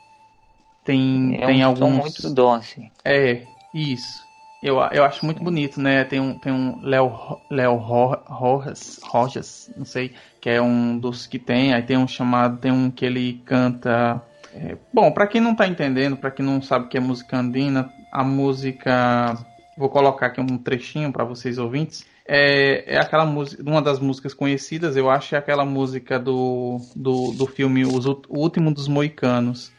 [0.83, 1.95] Tem, é tem um alguns.
[1.95, 2.91] Som muito doce.
[3.05, 4.27] É, isso.
[4.63, 6.05] Eu, eu acho muito bonito, né?
[6.05, 7.11] Tem um, tem um Léo,
[7.51, 11.73] Léo Rojas, Rojas, não sei, que é um dos que tem.
[11.73, 14.21] Aí tem um chamado, tem um que ele canta.
[14.55, 17.37] É, bom, para quem não tá entendendo, para quem não sabe o que é música
[17.37, 19.37] andina, a música.
[19.77, 22.05] Vou colocar aqui um trechinho para vocês ouvintes.
[22.25, 27.33] É, é aquela música, uma das músicas conhecidas, eu acho, é aquela música do, do,
[27.33, 29.72] do filme Os, O Último dos Moicanos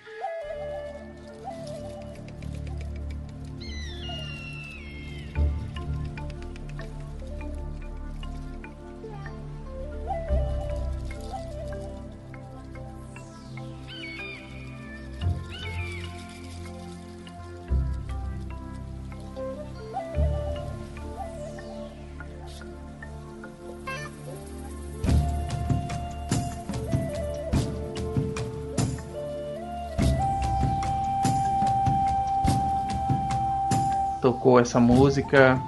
[34.64, 35.61] essa música.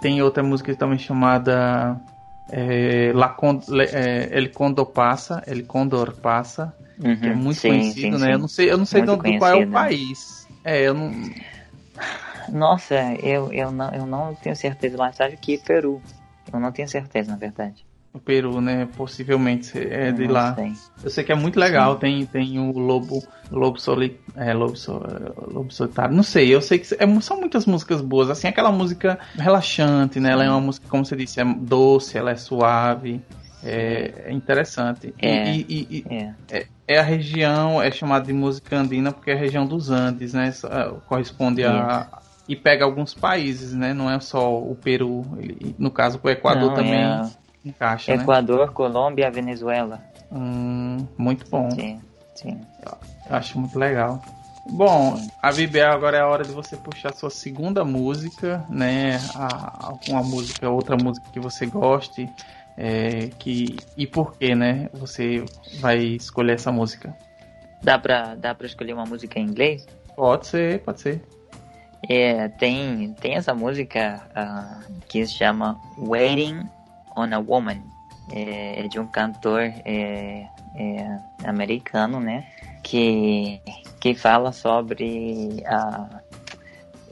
[0.00, 2.00] Tem outra música também chamada
[2.50, 3.60] é, La Con,
[3.92, 8.26] é, El Condor Passa, El Condor Passa, uhum, que é muito sim, conhecido, sim, né?
[8.26, 8.32] Sim.
[8.32, 10.46] Eu não sei, eu não sei do, do qual é o país.
[10.64, 11.12] É, eu não.
[12.48, 16.00] Nossa, eu, eu, não, eu não tenho certeza, mas acho que Peru.
[16.52, 17.87] Eu não tenho certeza, na verdade.
[18.12, 18.88] O Peru, né?
[18.96, 20.54] Possivelmente é de lá.
[20.54, 20.72] Sei.
[21.04, 21.96] Eu sei que é muito legal.
[21.96, 24.74] Tem, tem o Lobo, Lobo, Soli, é, Lobo,
[25.46, 26.16] Lobo Solitário.
[26.16, 28.30] Não sei, eu sei que é, são muitas músicas boas.
[28.30, 30.32] Assim, aquela música relaxante, né?
[30.32, 33.22] Ela é uma música, como você disse, é doce, ela é suave.
[33.62, 35.12] É, é interessante.
[35.18, 36.34] É, e, e, e é.
[36.50, 36.66] é.
[36.86, 36.98] é.
[36.98, 40.52] a região, é chamada de música andina porque é a região dos Andes, né?
[41.06, 42.08] Corresponde a,
[42.48, 43.92] e pega alguns países, né?
[43.92, 45.26] Não é só o Peru.
[45.38, 47.30] Ele, no caso, o Equador Não, também é
[47.68, 48.22] encaixa, né?
[48.22, 48.72] Equador, né?
[48.72, 50.00] Colômbia, Venezuela.
[50.32, 51.70] Hum, muito bom.
[51.70, 52.00] Sim,
[52.34, 52.60] sim.
[53.28, 54.20] Eu acho muito legal.
[54.70, 59.16] Bom, a Bibel agora é a hora de você puxar a sua segunda música, né?
[59.34, 62.28] A, uma música, outra música que você goste.
[62.76, 64.88] É, que, e por que, né?
[64.94, 65.44] Você
[65.80, 67.16] vai escolher essa música?
[67.82, 69.86] Dá pra, dá pra escolher uma música em inglês?
[70.14, 71.22] Pode ser, pode ser.
[72.08, 76.68] É, tem, tem essa música uh, que se chama Waiting
[77.18, 77.82] on a Woman.
[78.30, 82.46] É, é de um cantor é, é, americano, né?
[82.82, 83.60] Que,
[84.00, 86.20] que fala sobre a,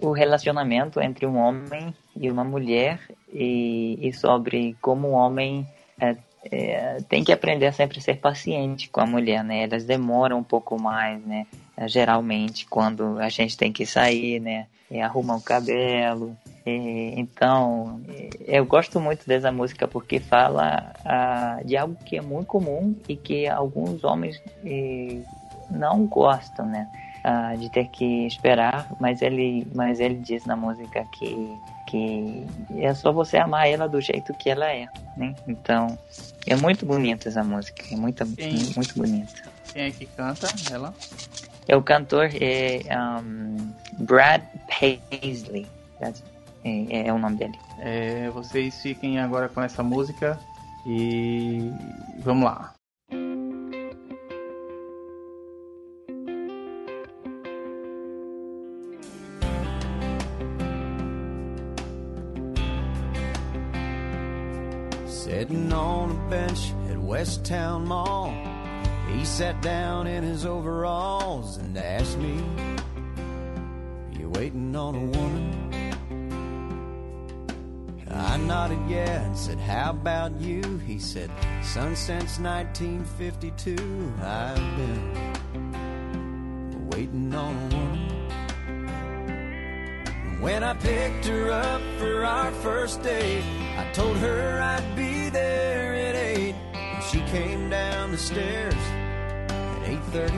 [0.01, 3.01] o relacionamento entre um homem e uma mulher
[3.33, 5.67] e, e sobre como o homem
[6.51, 9.65] é, é, tem que aprender a sempre ser paciente com a mulher, né?
[9.65, 11.47] Elas demoram um pouco mais, né?
[11.87, 14.67] Geralmente, quando a gente tem que sair, né?
[14.91, 16.37] é, arrumar o cabelo.
[16.65, 20.93] É, então, é, eu gosto muito dessa música porque fala
[21.65, 25.19] de algo que é muito comum e que alguns homens é,
[25.71, 26.89] não gostam, né?
[27.25, 32.47] Ah, de ter que esperar, mas ele, mas ele diz na música que, que
[32.77, 35.35] é só você amar ela do jeito que ela é, né?
[35.47, 35.99] Então,
[36.47, 39.43] é muito bonita essa música, é muito, muito bonita.
[39.73, 40.95] Quem é que canta ela?
[41.69, 45.67] É o cantor é um, Brad Paisley.
[46.65, 47.59] É, é, o nome dele.
[47.79, 50.39] É, vocês fiquem agora com essa música
[50.87, 51.71] e
[52.19, 52.76] vamos lá.
[65.47, 68.35] Sitting on a bench at West Town Mall
[69.13, 72.43] He sat down in his overalls and asked me,
[74.19, 75.95] You waiting on a woman?
[78.11, 80.79] I nodded yeah and said, How about you?
[80.79, 81.31] He said,
[81.63, 85.31] Son, since 1952, I've been
[86.91, 88.17] waiting on a woman.
[90.41, 93.45] When I picked her up for our first date,
[93.77, 95.16] I told her I'd be
[97.11, 100.33] she came down the stairs at 8.30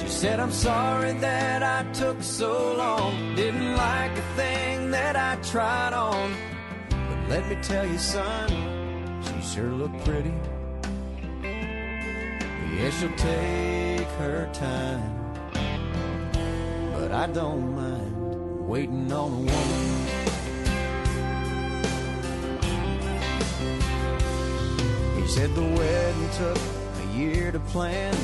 [0.00, 3.36] She said, I'm sorry that I took so long.
[3.36, 6.34] Didn't like a thing that I tried on.
[6.90, 8.48] But let me tell you, son
[9.22, 10.34] She sure looked pretty.
[11.42, 15.12] Yeah, she'll take her time.
[16.94, 19.95] But I don't mind waiting on a woman
[25.36, 26.58] said the wedding took
[27.02, 28.14] a year to plan.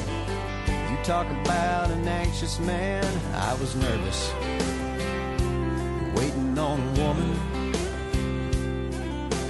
[0.91, 4.33] You talk about an anxious man, I was nervous,
[6.17, 7.33] waiting on a woman.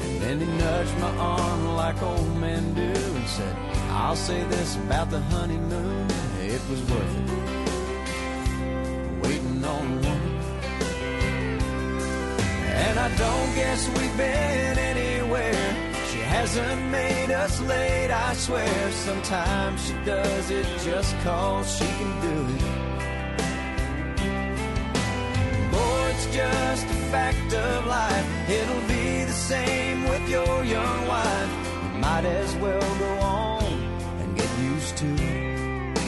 [0.02, 3.56] And then he nudged my arm like old men do and said,
[3.90, 6.08] I'll say this about the honeymoon,
[6.40, 7.30] it was worth it.
[9.22, 10.32] Waiting on a woman.
[12.86, 15.01] And I don't guess we've been anywhere
[16.42, 18.90] hasn't made us late, I swear.
[18.90, 22.62] Sometimes she does it just cause she can do it.
[25.70, 28.26] Boy, it's just a fact of life.
[28.58, 31.52] It'll be the same with your young wife.
[32.06, 33.64] Might as well go on
[34.20, 35.98] and get used to it.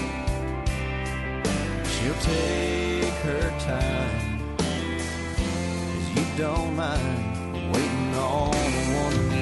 [1.92, 4.16] She'll take her time,
[4.58, 9.33] cause you don't mind waiting on a woman.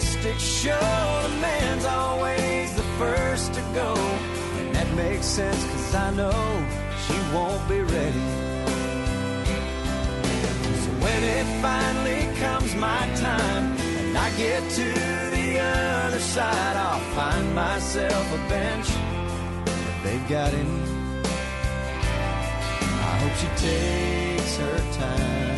[0.00, 3.94] Statistics show the man's always the first to go.
[4.58, 6.66] And that makes sense cause I know
[7.04, 8.24] she won't be ready.
[10.82, 14.88] So when it finally comes my time and I get to
[15.36, 18.88] the other side, I'll find myself a bench
[19.64, 20.70] that they've got in.
[23.08, 25.48] I hope she takes her time.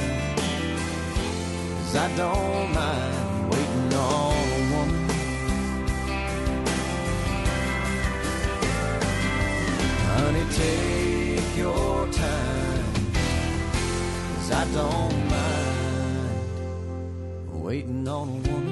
[1.77, 3.20] Cause I don't mind
[10.33, 12.85] Honey, take your time.
[14.37, 16.31] Cause I don't mind
[17.65, 18.70] waiting on a woman.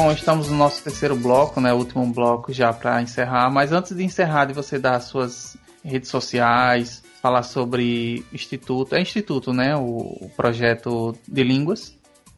[0.00, 1.72] Bom, estamos no nosso terceiro bloco, né?
[1.74, 3.50] Último bloco já para encerrar.
[3.50, 9.00] Mas antes de encerrar, de você dar as suas redes sociais, falar sobre instituto, é
[9.02, 9.74] instituto, né?
[9.74, 11.96] O, projeto de línguas.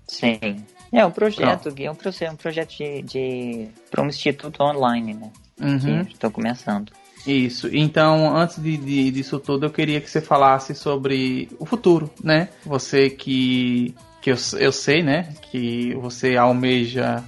[0.08, 0.64] Sim.
[0.90, 5.12] É um projeto, que é um, proce- um projeto de, de para um instituto online,
[5.12, 5.30] né?
[5.60, 6.00] Uhum.
[6.00, 6.90] Estou começando.
[7.26, 7.68] Isso.
[7.76, 12.48] Então, antes de, de- disso tudo, eu queria que você falasse sobre o futuro, né?
[12.64, 15.34] Você que, que eu, eu sei, né?
[15.50, 17.22] Que você almeja,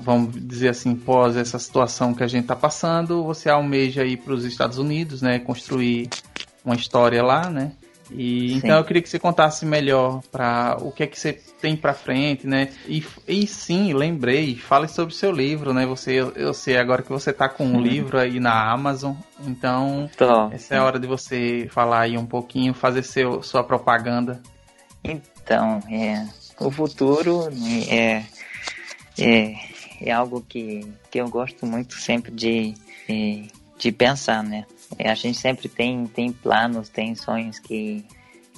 [0.00, 4.32] vamos dizer assim, pós essa situação que a gente tá passando, você almeja ir para
[4.32, 5.38] os Estados Unidos, né?
[5.38, 6.08] Construir
[6.64, 7.72] uma história lá, né?
[8.10, 8.56] E Sim.
[8.56, 11.94] então eu queria que você contasse melhor para o que é que você tem para
[11.94, 12.68] frente, né?
[12.86, 15.86] E, e sim, lembrei, fale sobre o seu livro, né?
[15.86, 19.14] Você eu, sei agora que você tá com um livro aí na Amazon,
[19.46, 20.50] então Tô.
[20.50, 24.40] essa é a hora de você falar aí um pouquinho, fazer seu, sua propaganda.
[25.02, 26.26] Então, é,
[26.60, 27.48] o futuro
[27.88, 28.24] é,
[29.18, 29.54] é,
[30.00, 32.74] é algo que, que eu gosto muito sempre de,
[33.08, 33.42] é,
[33.78, 34.64] de pensar, né?
[34.98, 38.04] É, a gente sempre tem, tem planos, tem sonhos que,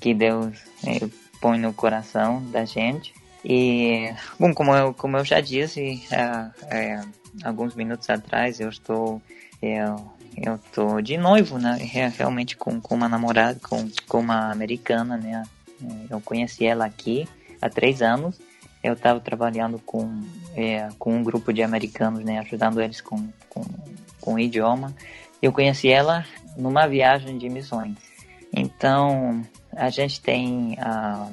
[0.00, 0.56] que Deus
[0.86, 1.08] é,
[1.40, 3.14] põe no coração da gente.
[3.44, 7.00] E, bom, como eu, como eu já disse há, é,
[7.44, 9.22] alguns minutos atrás, eu estou,
[9.62, 11.78] eu, eu estou de noivo, né?
[11.80, 15.42] Re- Realmente com, com uma namorada, com, com uma americana, né?
[15.82, 17.28] É, Eu conheci ela aqui
[17.62, 18.38] há três anos.
[18.82, 20.22] Eu estava trabalhando com,
[20.56, 22.38] é, com um grupo de americanos, né?
[22.40, 23.62] Ajudando eles com, com,
[24.20, 24.94] com o idioma.
[25.40, 26.24] Eu conheci ela
[26.56, 27.94] numa viagem de missões.
[28.52, 29.42] Então,
[29.76, 31.28] a gente tem ah,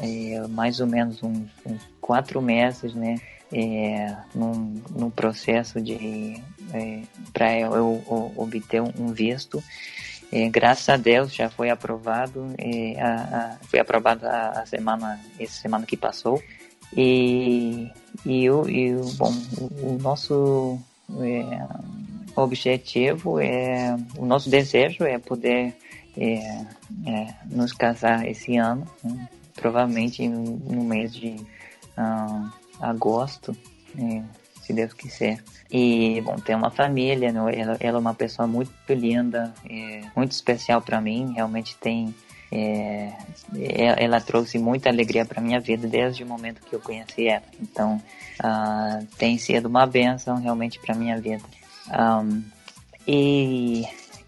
[0.00, 3.16] é, mais ou menos uns, uns quatro meses, né?
[3.54, 4.16] É,
[5.14, 6.40] processo de
[6.72, 7.02] é,
[7.32, 9.62] para eu, eu obter um visto
[10.32, 15.20] é, graças a Deus já foi aprovado é, a, a- foi aprovado a, a semana
[15.38, 16.42] essa semana que passou
[16.96, 17.90] e
[18.24, 20.78] e o, e bom o, o nosso
[21.20, 21.66] é,
[22.36, 25.74] objetivo é o nosso desejo é poder
[26.16, 26.66] é,
[27.06, 29.28] é, nos casar esse ano né?
[29.54, 31.36] provavelmente no, mês de
[31.96, 33.56] ah, agosto
[33.98, 34.22] é,
[34.60, 37.40] se Deus quiser e bom tem uma família né?
[37.58, 42.14] ela, ela é uma pessoa muito linda é, muito especial para mim realmente tem
[42.52, 43.12] é,
[43.56, 47.42] é- ela trouxe muita alegria para minha vida desde o momento que eu conheci ela.
[47.60, 48.00] Então
[48.42, 51.42] ah, tem sido uma benção realmente para minha vida.
[51.90, 52.42] Ahm,
[53.06, 53.82] e,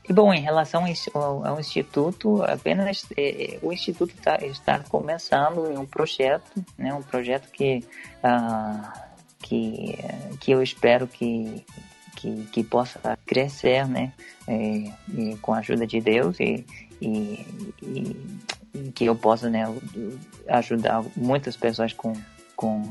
[0.09, 4.81] e, bom, em relação ao, ins- ao- ao instituto, apenas eh, o instituto tá, está
[4.81, 7.85] começando um projeto, né, um projeto que
[8.22, 8.93] ah,
[9.41, 9.97] que
[10.41, 11.64] que eu espero que
[12.16, 14.12] que, que possa crescer, né,
[14.49, 16.64] eh, e com a ajuda de Deus e,
[17.07, 17.46] e,
[17.82, 18.16] e-
[18.74, 19.72] e que eu possa né,
[20.48, 22.12] ajudar muitas pessoas com,
[22.57, 22.82] com,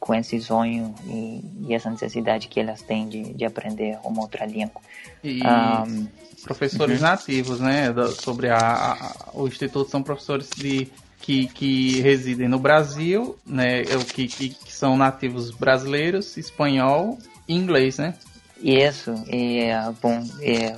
[0.00, 4.46] com esse sonho e, e essa necessidade que elas têm de, de aprender uma outra
[4.46, 4.80] língua.
[5.22, 6.06] E Um,
[6.44, 7.92] professores nativos, né?
[8.20, 10.88] sobre a, a- o Instituto são professores de,
[11.20, 13.80] que, que residem no Brasil, né?
[13.82, 18.14] é Que, que, que são nativos brasileiros, espanhol e inglês, né?
[18.60, 20.76] Isso, é, bom, é,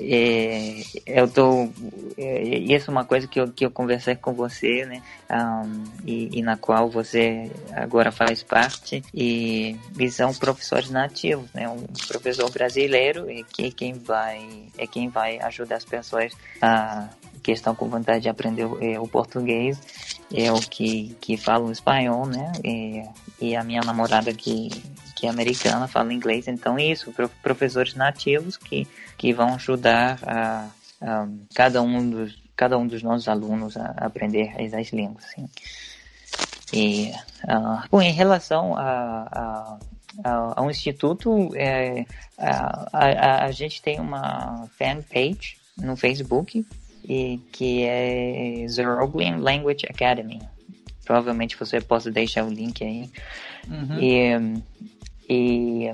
[0.00, 1.68] é, eu tô,
[2.16, 6.38] é, isso é uma coisa que eu, que eu conversei com você, né, Ahn, e,
[6.38, 12.50] e na qual você agora faz parte, e, e são professores nativos, né, um professor
[12.50, 17.08] brasileiro é que quem vai, é quem vai ajudar as pessoas a,
[17.42, 19.78] que estão com vontade de aprender o, é, o português,
[20.32, 23.02] é o que, que fala espanhol, né, e,
[23.40, 24.70] e a minha namorada que
[25.18, 30.68] que é americana, fala inglês, então isso, pro- professores nativos que, que vão ajudar a,
[31.02, 35.48] a cada um dos cada um dos nossos alunos a aprender as línguas, sim.
[36.72, 37.12] E,
[37.46, 39.78] ah, bom, em relação a,
[40.24, 42.04] a, ao instituto, é,
[42.36, 46.66] a, a, gente tem uma fanpage no Facebook
[47.08, 50.42] e que é Zoroastrian Language Academy.
[51.04, 53.08] Provavelmente você possa deixar o link aí.
[53.68, 53.98] Uhum.
[54.00, 54.62] E,
[55.28, 55.90] e,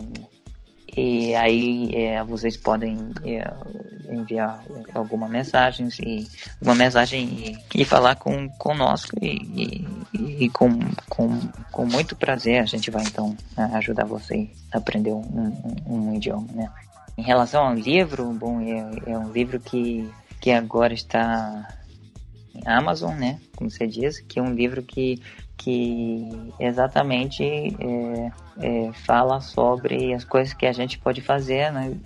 [0.97, 3.45] e aí é, vocês podem é,
[4.11, 4.63] enviar
[4.95, 6.27] alguma mensagem e
[6.63, 10.79] uma mensagem e, e falar com conosco e, e, e com,
[11.09, 11.41] com,
[11.73, 15.53] com muito prazer a gente vai então a- ajudar você a aprender um,
[15.87, 16.71] um, um idioma, né?
[17.17, 20.11] Em relação ao livro, bom, é, é um livro que,
[20.41, 21.69] que agora está
[22.55, 23.41] em Amazon, né?
[23.57, 25.21] Como você disse, que é um livro que,
[25.57, 31.97] que exatamente é, é, fala sobre as coisas que a gente pode fazer né?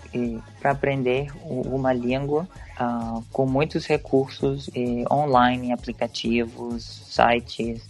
[0.61, 7.89] para aprender uma língua ah, com muitos recursos eh, online, aplicativos, sites,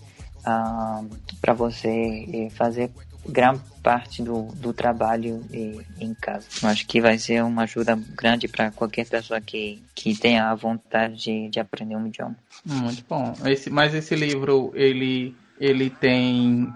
[1.43, 2.91] para você fazer
[3.29, 6.47] grande parte do, do trabalho em casa.
[6.63, 11.17] Acho que vai ser uma ajuda grande para qualquer pessoa que, que tenha a vontade
[11.17, 12.37] de, de aprender um idioma.
[12.65, 13.35] Muito bom.
[13.45, 16.73] Esse, mas esse livro, ele, ele tem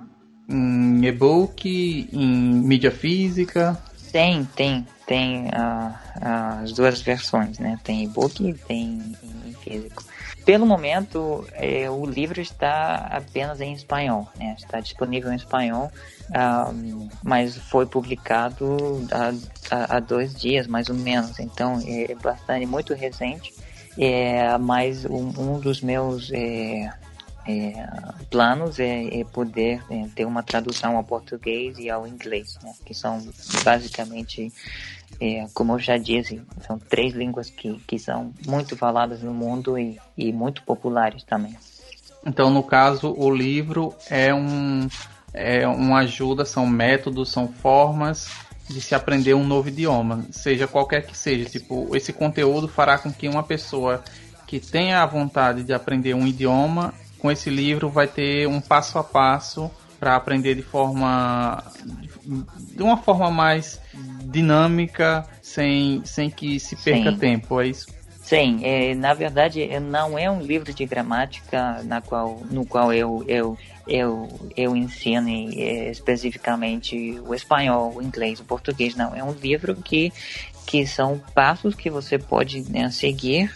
[0.48, 3.78] em e-book, em mídia física.
[4.10, 7.78] Tem, tem, tem ah, as duas versões, né?
[7.82, 9.16] Tem e-book e tem
[9.46, 10.04] em físico.
[10.44, 14.56] Pelo momento, eh, o livro está apenas em espanhol, né?
[14.58, 15.90] Está disponível em espanhol,
[16.34, 16.70] ah,
[17.22, 19.32] mas foi publicado há,
[19.70, 21.38] há, há dois dias, mais ou menos.
[21.38, 23.54] Então, é bastante, muito recente.
[23.98, 26.90] É, mas um, um dos meus é,
[27.46, 27.72] é,
[28.30, 32.72] planos é, é poder é, ter uma tradução ao português e ao inglês, né?
[32.84, 33.20] que são
[33.64, 34.52] basicamente,
[35.20, 39.78] é, como eu já disse, são três línguas que, que são muito faladas no mundo
[39.78, 41.56] e, e muito populares também.
[42.24, 44.88] Então, no caso, o livro é um
[45.34, 48.28] é uma ajuda, são métodos, são formas
[48.68, 51.48] de se aprender um novo idioma, seja qualquer que seja.
[51.48, 54.02] Tipo, esse conteúdo fará com que uma pessoa
[54.46, 56.92] que tenha a vontade de aprender um idioma,
[57.22, 59.70] com esse livro vai ter um passo a passo
[60.00, 61.62] para aprender de forma
[62.24, 63.80] de uma forma mais
[64.24, 67.18] dinâmica, sem, sem que se perca Sim.
[67.18, 67.86] tempo, é isso?
[68.20, 72.92] Sim, é, na verdade é, não é um livro de gramática na qual, no qual
[72.92, 73.56] eu, eu,
[73.86, 79.14] eu, eu ensino é, especificamente o espanhol, o inglês, o português, não.
[79.14, 80.12] É um livro que,
[80.66, 83.52] que são passos que você pode né, seguir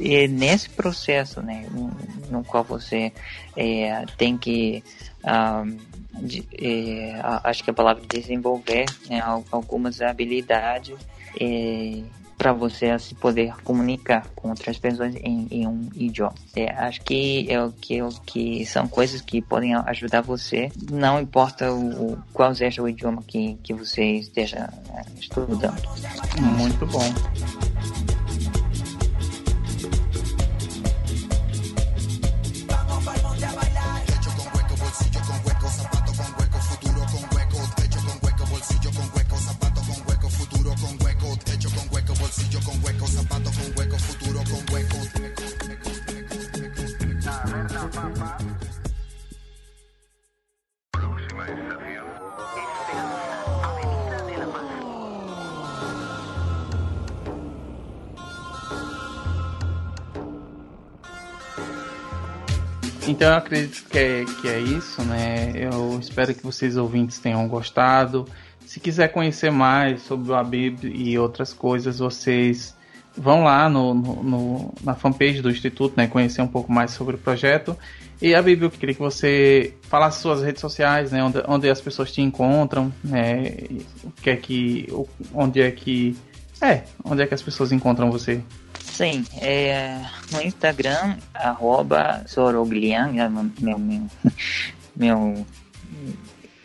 [0.00, 1.66] é, nesse processo, né,
[2.30, 3.12] no qual você
[3.56, 4.82] é, tem que,
[6.22, 10.96] de- é, acho que a palavra desenvolver né, al- algumas habilidades
[12.36, 16.34] para você se poder comunicar com outras pessoas em, em um idioma.
[16.56, 20.68] É, acho que é o que, é o que são coisas que podem ajudar você,
[20.90, 25.80] não importa o, qual seja o idioma que, que você esteja né, estudando.
[26.40, 27.63] Muito bom.
[63.54, 65.52] Acredito que é, que é isso, né?
[65.54, 68.26] Eu espero que vocês ouvintes tenham gostado.
[68.66, 72.74] Se quiser conhecer mais sobre o Habib e outras coisas, vocês
[73.16, 77.14] vão lá no, no, no, na fanpage do Instituto, né, conhecer um pouco mais sobre
[77.14, 77.76] o projeto.
[78.20, 81.80] E a Bíblia, eu queria que você falasse suas redes sociais, né, onde, onde as
[81.80, 83.52] pessoas te encontram, né,
[84.02, 84.88] o que é que,
[85.32, 86.16] onde é que,
[86.64, 88.42] é, onde é que as pessoas encontram você?
[88.80, 90.00] Sim, é,
[90.32, 93.78] no Instagram, arroba Soroglian, é meu, meu,
[94.94, 95.46] meu,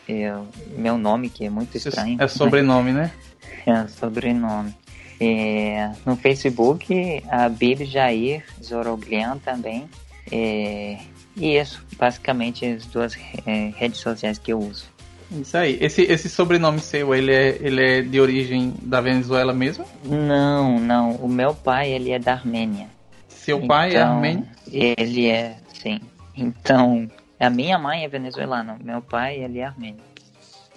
[0.08, 0.34] é,
[0.78, 2.22] meu nome, que é muito estranho.
[2.22, 3.12] É sobrenome, né?
[3.66, 4.74] É, sobrenome.
[5.20, 9.88] É, no Facebook, a Bibi Jair Zoroglian também.
[10.32, 10.97] É,
[11.36, 14.89] e isso, basicamente, as duas é, redes sociais que eu uso.
[15.32, 15.78] Isso aí.
[15.80, 19.86] Esse, esse sobrenome seu, ele é, ele é de origem da Venezuela mesmo?
[20.04, 21.12] Não, não.
[21.16, 22.88] O meu pai, ele é da Armênia.
[23.28, 24.48] Seu pai é Então, armênio?
[24.72, 26.00] Ele é, sim.
[26.36, 27.10] Então,
[27.40, 30.02] a minha mãe é venezuelana, meu pai, ele é armênio.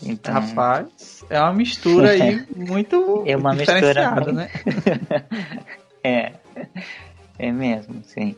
[0.03, 4.49] Então, Rapaz, é uma mistura aí muito É uma mistura diferenciada, muito- né?
[6.03, 6.33] é.
[7.39, 8.35] É mesmo, sim.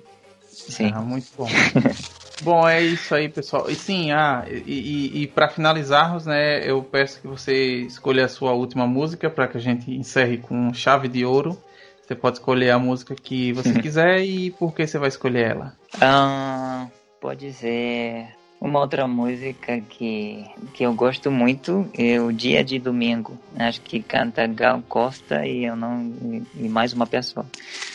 [0.51, 0.93] Sim.
[0.95, 1.49] Ah, muito bom.
[2.43, 3.71] bom, é isso aí, pessoal.
[3.71, 8.29] E sim, ah, e, e, e para finalizarmos, né, eu peço que você escolha a
[8.29, 11.59] sua última música para que a gente encerre com chave de ouro.
[12.03, 15.73] Você pode escolher a música que você quiser e por que você vai escolher ela.
[16.01, 16.87] Ah,
[17.21, 18.27] pode ser
[18.61, 23.39] uma outra música que, que eu gosto muito é o Dia de Domingo.
[23.57, 26.13] Acho que canta Gal Costa e eu não
[26.57, 27.45] e mais uma pessoa.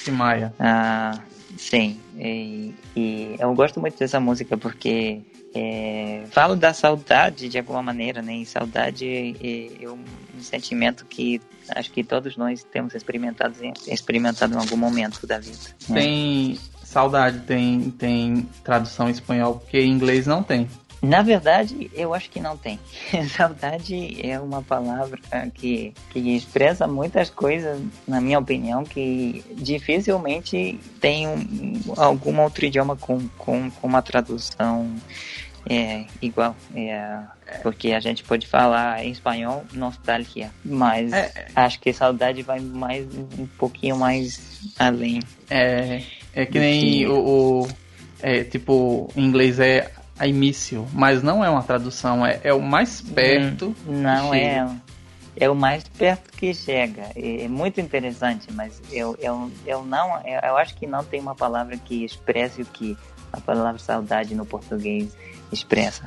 [0.08, 0.54] E Maia.
[0.60, 1.20] Ah,
[1.60, 5.22] sim, e, e eu gosto muito dessa música porque
[5.53, 8.38] é, falo da saudade de alguma maneira, né?
[8.38, 10.03] E saudade é, é um,
[10.39, 11.41] sentimento que
[11.76, 13.55] acho que todos nós temos experimentado,
[13.88, 15.57] experimentado em algum momento da vida.
[15.89, 15.99] né?
[16.01, 20.68] Tem saudade, tem, tem tradução em espanhol, porque em inglês não tem.
[21.02, 22.78] Na verdade, eu acho que não tem.
[23.36, 25.18] Saudade é uma palavra
[25.54, 32.95] que, que expressa muitas coisas, na minha opinião, que dificilmente tem um, algum outro idioma
[32.95, 34.93] com, com, com uma tradução
[35.70, 36.56] é, igual.
[36.76, 37.20] É,
[37.64, 43.06] porque a gente pode falar em espanhol nostalgia, mas É, acho que saudade vai mais
[43.38, 44.41] um pouquinho mais
[44.78, 45.22] além.
[45.50, 46.02] É,
[46.34, 47.68] é que nem o, o-
[48.22, 49.91] é, tipo, em inglês é
[50.22, 53.76] I miss you, mas não é uma tradução, é, é o mais perto.
[53.86, 54.68] Não que é.
[55.42, 57.04] É o mais perto que chega.
[57.16, 60.18] É, é muito interessante, mas eu, eu, eu não.
[60.26, 62.98] Eu, eu acho que não tem uma palavra que expresse o que
[63.32, 65.16] a palavra saudade no português
[65.52, 66.04] expressa.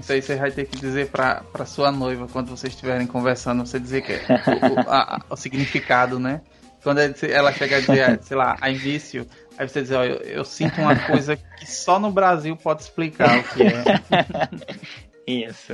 [0.00, 3.78] Isso aí você vai ter que dizer pra sua noiva quando vocês estiverem conversando, você
[3.78, 4.22] dizer que é
[4.70, 6.40] o, a- a- o significado, né?
[6.82, 9.26] Quando ela chega a dizer, sei lá, miss you,
[9.56, 13.38] aí você diz, ó, eu, eu sinto uma coisa que só no Brasil pode explicar
[13.38, 13.82] o que é.
[15.26, 15.72] Isso.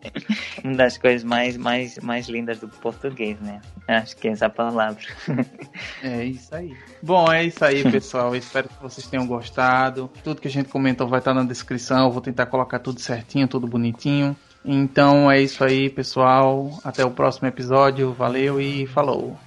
[0.62, 3.60] uma das coisas mais, mais, mais lindas do português, né?
[3.88, 5.02] Acho que é essa palavra.
[6.02, 6.76] É isso aí.
[7.02, 8.36] Bom, é isso aí, pessoal.
[8.36, 10.10] Espero que vocês tenham gostado.
[10.22, 12.04] Tudo que a gente comentou vai estar na descrição.
[12.04, 14.36] Eu vou tentar colocar tudo certinho, tudo bonitinho.
[14.64, 16.70] Então é isso aí, pessoal.
[16.84, 18.12] Até o próximo episódio.
[18.12, 19.38] Valeu e falou.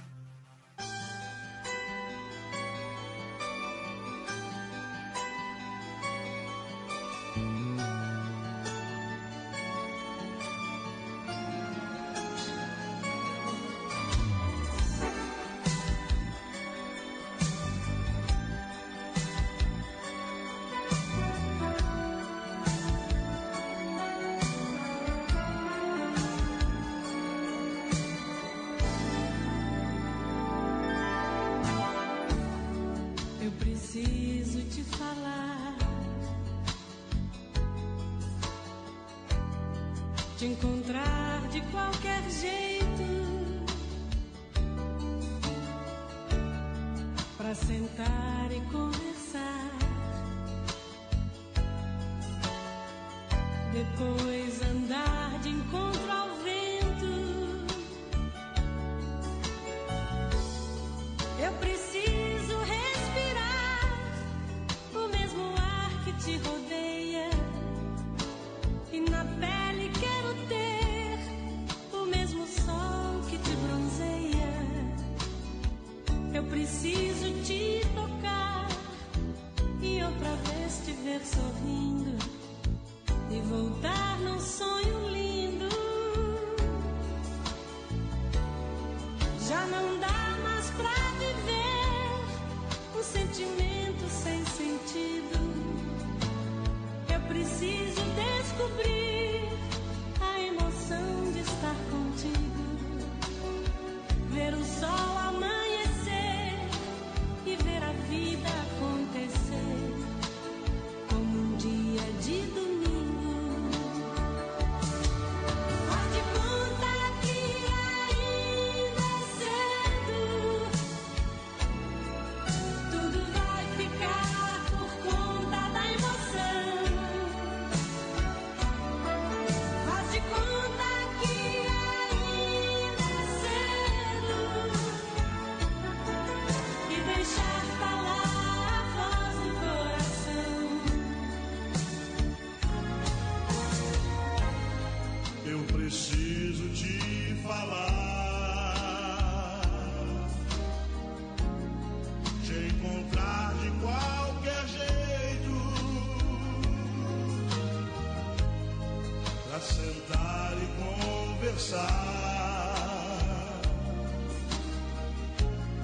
[161.58, 161.88] Conversar.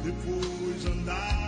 [0.05, 1.44] Depois andar